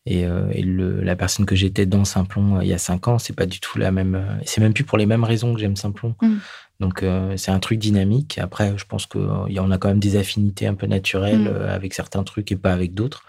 [0.04, 0.22] et,
[0.58, 3.46] et le, la personne que j'étais dans Simplon il y a cinq ans, c'est pas
[3.46, 4.40] du tout la même.
[4.44, 6.16] c'est même plus pour les mêmes raisons que j'aime Simplon.
[6.20, 6.34] Mm.
[6.80, 7.04] Donc
[7.36, 8.38] c'est un truc dynamique.
[8.38, 11.62] Après, je pense qu'on a quand même des affinités un peu naturelles Mm.
[11.70, 13.22] avec certains trucs et pas avec d'autres.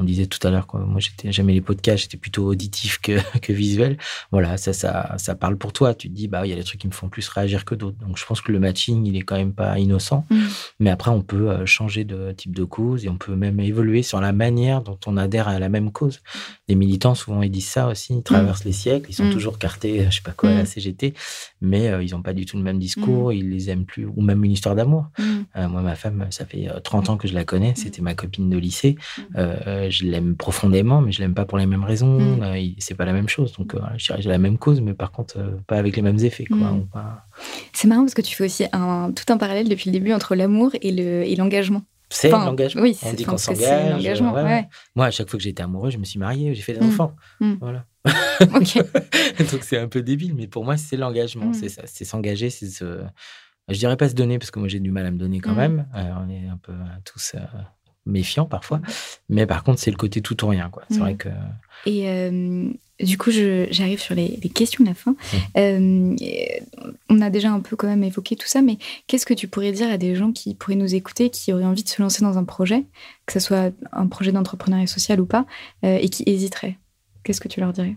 [0.00, 3.18] On disait tout à l'heure que moi j'étais jamais les podcasts, j'étais plutôt auditif que,
[3.40, 3.98] que visuel.
[4.32, 5.92] Voilà, ça, ça, ça parle pour toi.
[5.94, 7.74] Tu te dis, bah, il y a des trucs qui me font plus réagir que
[7.74, 7.98] d'autres.
[7.98, 10.24] Donc je pense que le matching, il est quand même pas innocent.
[10.30, 10.38] Mm.
[10.80, 14.02] Mais après, on peut euh, changer de type de cause et on peut même évoluer
[14.02, 16.20] sur la manière dont on adhère à la même cause.
[16.68, 18.14] Les militants, souvent, ils disent ça aussi.
[18.14, 19.32] Ils traversent les siècles, ils sont Mm.
[19.32, 20.66] toujours cartés, je sais pas quoi, à la Mm.
[20.66, 21.14] CGT,
[21.60, 24.22] mais euh, ils n'ont pas du tout le même discours, ils les aiment plus, ou
[24.22, 25.08] même une histoire d'amour.
[25.18, 25.22] Mm.
[25.56, 27.74] Euh, moi, ma femme, ça fait euh, 30 ans que je la connais.
[27.76, 28.96] C'était ma copine de lycée.
[29.36, 32.18] Euh, euh, je l'aime profondément, mais je l'aime pas pour les mêmes raisons.
[32.18, 32.42] Mm.
[32.42, 33.52] Euh, c'est pas la même chose.
[33.52, 35.76] Donc, euh, voilà, je dirais que j'ai la même cause, mais par contre, euh, pas
[35.76, 36.44] avec les mêmes effets.
[36.46, 36.86] Quoi, Mm.
[36.92, 37.26] pas-
[37.72, 40.34] C'est marrant parce que tu fais aussi un, tout un parallèle depuis le début entre
[40.34, 41.82] l'amour et le- et l'engagement.
[42.12, 42.82] C'est Enfin, l'engagement.
[42.82, 43.62] oui, On dit qu'on s'engage.
[43.62, 44.42] euh, ouais, ouais.
[44.42, 44.68] ouais.
[44.96, 46.88] Moi, à chaque fois que j'étais amoureux, je me suis marié, j'ai fait des Mm.
[46.88, 47.14] enfants.
[47.40, 47.52] Mm.
[47.60, 47.84] Voilà.
[49.52, 51.52] Donc c'est un peu débile, mais pour moi, c'est l'engagement.
[51.52, 51.82] C'est ça.
[51.86, 53.00] C'est s'engager, c'est se.
[53.68, 55.54] Je dirais pas se donner, parce que moi, j'ai du mal à me donner quand
[55.54, 55.86] même.
[55.94, 56.72] Euh, on est un peu
[57.04, 57.36] tous
[58.06, 58.80] méfiants parfois.
[59.28, 60.68] Mais par contre, c'est le côté tout ou rien.
[60.70, 60.82] quoi.
[60.90, 61.28] C'est vrai que.
[61.86, 62.70] Et euh,
[63.00, 65.12] du coup, j'arrive sur les, les questions de la fin.
[65.12, 65.36] Mmh.
[65.56, 66.16] Euh,
[67.08, 69.72] on a déjà un peu quand même évoqué tout ça, mais qu'est-ce que tu pourrais
[69.72, 72.36] dire à des gens qui pourraient nous écouter, qui auraient envie de se lancer dans
[72.36, 72.84] un projet,
[73.26, 75.46] que ce soit un projet d'entrepreneuriat social ou pas,
[75.84, 76.76] euh, et qui hésiteraient?
[77.24, 77.96] Qu'est-ce que tu leur dirais?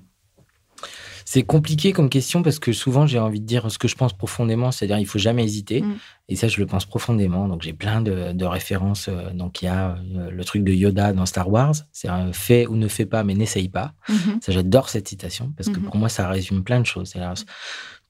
[1.26, 4.14] C'est compliqué comme question parce que souvent j'ai envie de dire ce que je pense
[4.14, 5.82] profondément, c'est-à-dire il faut jamais hésiter.
[5.82, 5.96] Mm.
[6.30, 7.48] Et ça, je le pense profondément.
[7.48, 9.08] Donc j'ai plein de, de références.
[9.10, 12.32] euh, Donc il y a euh, le truc de Yoda dans Star Wars, c'est un
[12.34, 13.94] fait ou ne fais pas, mais n'essaye pas.
[14.10, 14.40] Mhm.
[14.42, 15.86] Ça, j'adore cette citation parce que Mhm.
[15.86, 17.14] pour moi, ça résume plein de choses.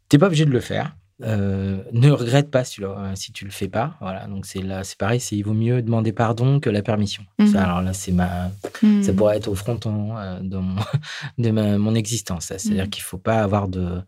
[0.10, 0.96] T'es pas obligé de le faire.
[1.24, 3.96] Euh, ne regrette pas si tu, le, si tu le fais pas.
[4.02, 4.28] Voilà.
[4.28, 5.20] Donc c'est là, c'est pareil.
[5.20, 7.24] C'est il vaut mieux demander pardon que la permission.
[7.40, 7.48] Mhm.
[7.48, 8.52] Ça, alors là, c'est ma,
[8.82, 9.04] Mhm.
[9.04, 10.76] ça pourrait être au fronton euh, de, mon,
[11.38, 12.46] de ma- mon existence.
[12.58, 12.90] C'est-à-dire Mhm.
[12.90, 14.02] qu'il faut pas avoir de.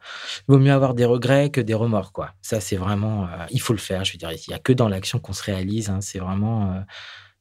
[0.48, 2.32] Il vaut mieux avoir des regrets que des remords, quoi.
[2.42, 3.24] Ça, c'est vraiment.
[3.26, 4.04] euh, il faut le faire.
[4.04, 5.90] Je veux dire, il y a que dans l'action qu'on se réalise.
[5.90, 6.00] hein.
[6.02, 6.84] C'est vraiment.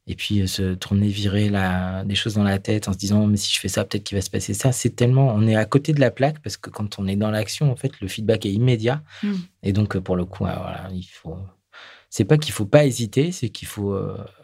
[0.07, 3.27] Et puis euh, se tourner, virer la, des choses dans la tête en se disant
[3.27, 4.71] mais si je fais ça, peut-être qu'il va se passer ça.
[4.73, 7.31] C'est tellement, on est à côté de la plaque parce que quand on est dans
[7.31, 9.03] l'action, en fait, le feedback est immédiat.
[9.23, 9.33] Mm.
[9.63, 11.37] Et donc euh, pour le coup, euh, voilà, il faut.
[12.11, 13.99] C'est pas qu'il faut pas hésiter, c'est qu'il faut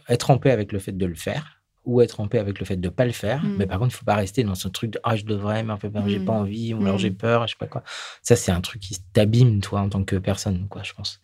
[0.09, 2.67] être en paix avec le fait de le faire ou être en paix avec le
[2.67, 3.45] fait de pas le faire.
[3.45, 3.57] Mm.
[3.59, 5.73] Mais par contre, il faut pas rester dans ce truc de ah je devrais, mais
[5.73, 6.25] en fait j'ai Mm.
[6.25, 6.99] pas envie ou alors Mm.
[6.99, 7.83] j'ai peur, je sais pas quoi.
[8.23, 11.21] Ça c'est un truc qui t'abîme toi en tant que personne, quoi, je pense.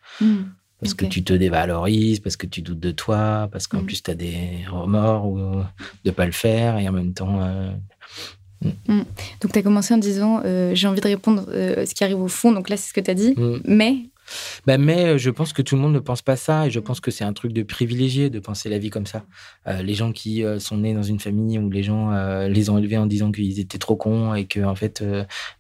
[0.76, 0.80] Mm.
[0.80, 3.86] Parce que tu te dévalorises, parce que tu doutes de toi, parce qu'en Mm.
[3.86, 5.38] plus tu as des remords ou
[6.04, 7.40] de pas le faire et en même temps.
[7.40, 7.70] euh,
[9.40, 12.20] Donc, tu as commencé en disant euh, j'ai envie de répondre euh, ce qui arrive
[12.20, 12.52] au fond.
[12.52, 13.34] Donc là, c'est ce que tu as dit.
[13.36, 13.60] mm.
[13.66, 13.96] Mais.
[14.66, 16.80] Bah, mais euh, je pense que tout le monde ne pense pas ça et je
[16.80, 19.24] pense que c'est un truc de privilégié de penser la vie comme ça.
[19.66, 22.70] Euh, les gens qui euh, sont nés dans une famille où les gens euh, les
[22.70, 25.02] ont élevés en disant qu'ils étaient trop cons et que en fait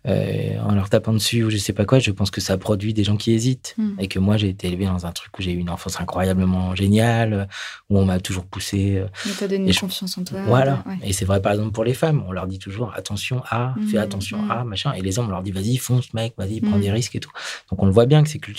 [0.04, 3.04] en leur tapant dessus ou je sais pas quoi, je pense que ça produit des
[3.04, 3.90] gens qui hésitent Mm.
[3.98, 6.74] et que moi j'ai été élevé dans un truc où j'ai eu une enfance incroyablement
[6.74, 7.48] géniale
[7.90, 10.40] où on m'a toujours poussé Mais t'as donné je- confiance en toi.
[10.46, 10.82] Voilà.
[10.86, 10.94] Ouais.
[11.02, 13.96] Et c'est vrai, par exemple, pour les femmes, on leur dit toujours attention à, fais
[13.96, 14.50] Mhm, attention mhm.
[14.50, 14.92] à, machin.
[14.94, 17.30] Et les hommes, on leur dit vas-y, fonce, mec, vas-y, prends des risques et tout.
[17.70, 18.55] Donc, on le voit bien que c'est culturel.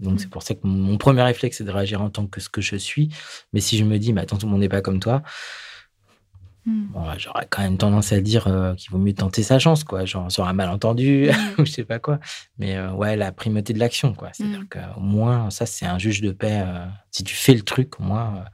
[0.00, 0.18] Donc, Mhm.
[0.18, 2.60] c'est pour ça que mon- premier réflexe, c'est de réagir en tant que ce que
[2.60, 3.08] je suis.
[3.52, 5.22] Mais si je me dis, mais attends, tout le monde n'est pas comme toi,
[6.66, 6.86] Mm.
[6.92, 9.84] bon, ouais, j'aurais quand même tendance à dire euh, qu'il vaut mieux tenter sa chance,
[9.84, 10.06] quoi.
[10.06, 11.30] Genre, sur un malentendu, Mm.
[11.60, 12.18] ou je sais pas quoi.
[12.58, 14.30] Mais euh, ouais, la primauté de l'action, quoi.
[14.32, 14.68] C'est-à-dire Mhm.
[14.68, 16.62] qu'au moins, ça, c'est un juge de paix.
[16.64, 18.44] euh, si tu fais le truc, au moins.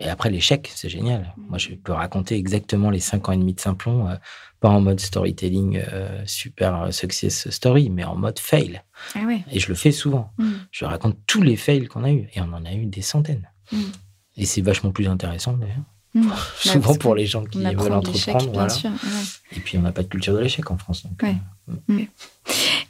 [0.00, 1.34] et après, l'échec, c'est génial.
[1.36, 4.16] Moi, je peux raconter exactement les cinq ans et demi de Simplon,
[4.60, 8.82] pas en mode storytelling euh, super euh, success story, mais en mode fail.
[9.14, 9.44] Ah ouais.
[9.52, 10.32] Et je le fais souvent.
[10.38, 10.52] Mm.
[10.72, 12.28] Je raconte tous les fails qu'on a eu.
[12.34, 13.48] Et on en a eu des centaines.
[13.72, 13.76] Mm.
[14.36, 15.76] Et c'est vachement plus intéressant, d'ailleurs.
[16.14, 16.30] Mm.
[16.58, 18.50] Souvent parce pour les gens qui veulent entreprendre.
[18.52, 18.68] Voilà.
[18.68, 18.90] sûr.
[18.90, 19.56] ouais.
[19.56, 21.04] Et puis, on n'a pas de culture de l'échec en France.
[21.04, 21.36] donc, Ouais.
[21.68, 22.04] euh,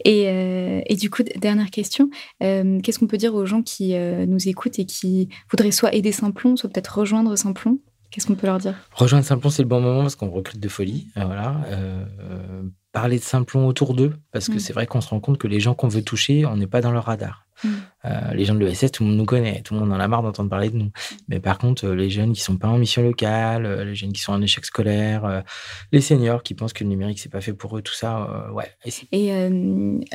[0.04, 2.08] Et, euh, et du coup, dernière question,
[2.42, 5.94] euh, qu'est-ce qu'on peut dire aux gens qui euh, nous écoutent et qui voudraient soit
[5.94, 7.78] aider Simplon, soit peut-être rejoindre Simplon?
[8.10, 8.74] Qu'est-ce qu'on peut leur dire?
[8.94, 11.08] Rejoindre Simplon, c'est le bon moment parce qu'on recrute de folie.
[11.16, 11.60] euh, voilà.
[11.66, 14.58] Euh, euh, parler de Simplon autour d'eux, parce que Mm.
[14.60, 16.80] c'est vrai qu'on se rend compte que les gens qu'on veut toucher, on n'est pas
[16.80, 17.44] dans leur radar.
[17.62, 17.68] Mm.
[18.06, 20.08] Euh, les gens de l'ESS, tout le monde nous connaît, tout le monde en a
[20.08, 20.90] marre d'entendre parler de nous.
[21.28, 24.32] Mais par contre, les jeunes qui sont pas en mission locale, les jeunes qui sont
[24.32, 25.44] en échec scolaire,
[25.92, 28.70] les seniors qui pensent que le numérique c'est pas fait pour eux, tout ça, ouais.
[29.12, 29.30] Et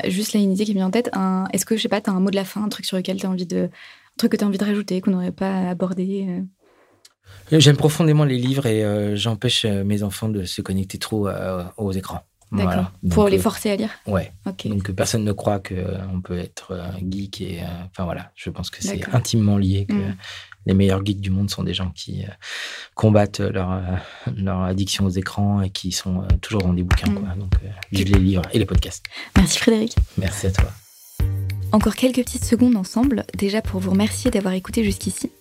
[0.09, 2.01] juste là, une idée qui me vient en tête, un- est-ce que, je sais pas,
[2.01, 3.65] tu as un mot de la fin, un truc sur lequel tu as envie de.
[3.65, 6.27] Un truc que tu as envie de rajouter, qu'on n'aurait pas abordé
[7.51, 11.63] J'aime profondément les livres et euh, j'empêche euh, mes enfants de se connecter trop euh,
[11.77, 12.21] aux écrans.
[12.51, 12.71] D'accord.
[12.71, 12.91] Voilà.
[13.11, 14.31] Pour les euh, forcer à lire Ouais.
[14.45, 14.67] Ok.
[14.67, 18.49] Donc que personne ne croit qu'on peut être euh, geek et euh, enfin voilà, je
[18.51, 20.15] pense que c'est intimement lié que Mm.
[20.67, 22.27] les meilleurs geeks du monde sont des gens qui euh,
[22.95, 23.81] combattent leur euh,
[24.38, 27.15] leur addiction aux écrans et qui sont euh, toujours dans des bouquins Mm.
[27.19, 27.29] quoi.
[27.36, 29.03] Donc euh, vive les livres et les podcasts.
[29.36, 29.95] Merci Frédéric.
[30.19, 30.69] Merci à toi.
[31.71, 35.31] Encore quelques petites secondes ensemble, déjà pour vous remercier d'avoir écouté jusqu'ici.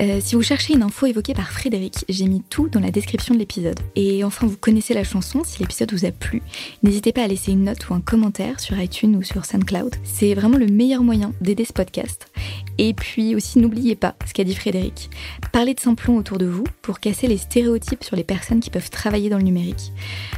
[0.00, 3.34] Euh, si vous cherchez une info évoquée par Frédéric, j'ai mis tout dans la description
[3.34, 3.80] de l'épisode.
[3.94, 6.42] Et enfin, vous connaissez la chanson, si l'épisode vous a plu,
[6.82, 9.96] n'hésitez pas à laisser une note ou un commentaire sur iTunes ou sur SoundCloud.
[10.04, 12.30] C'est vraiment le meilleur moyen d'aider ce podcast.
[12.78, 15.08] Et puis aussi, n'oubliez pas ce qu'a dit Frédéric.
[15.50, 18.90] Parlez de Simplon autour de vous pour casser les stéréotypes sur les personnes qui peuvent
[18.90, 19.92] travailler dans le numérique.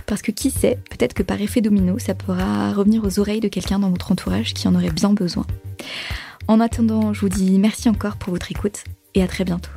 [0.07, 3.49] Parce que qui sait, peut-être que par effet domino, ça pourra revenir aux oreilles de
[3.49, 5.47] quelqu'un dans votre entourage qui en aurait bien besoin.
[6.47, 8.85] En attendant, je vous dis merci encore pour votre écoute
[9.15, 9.71] et à très bientôt.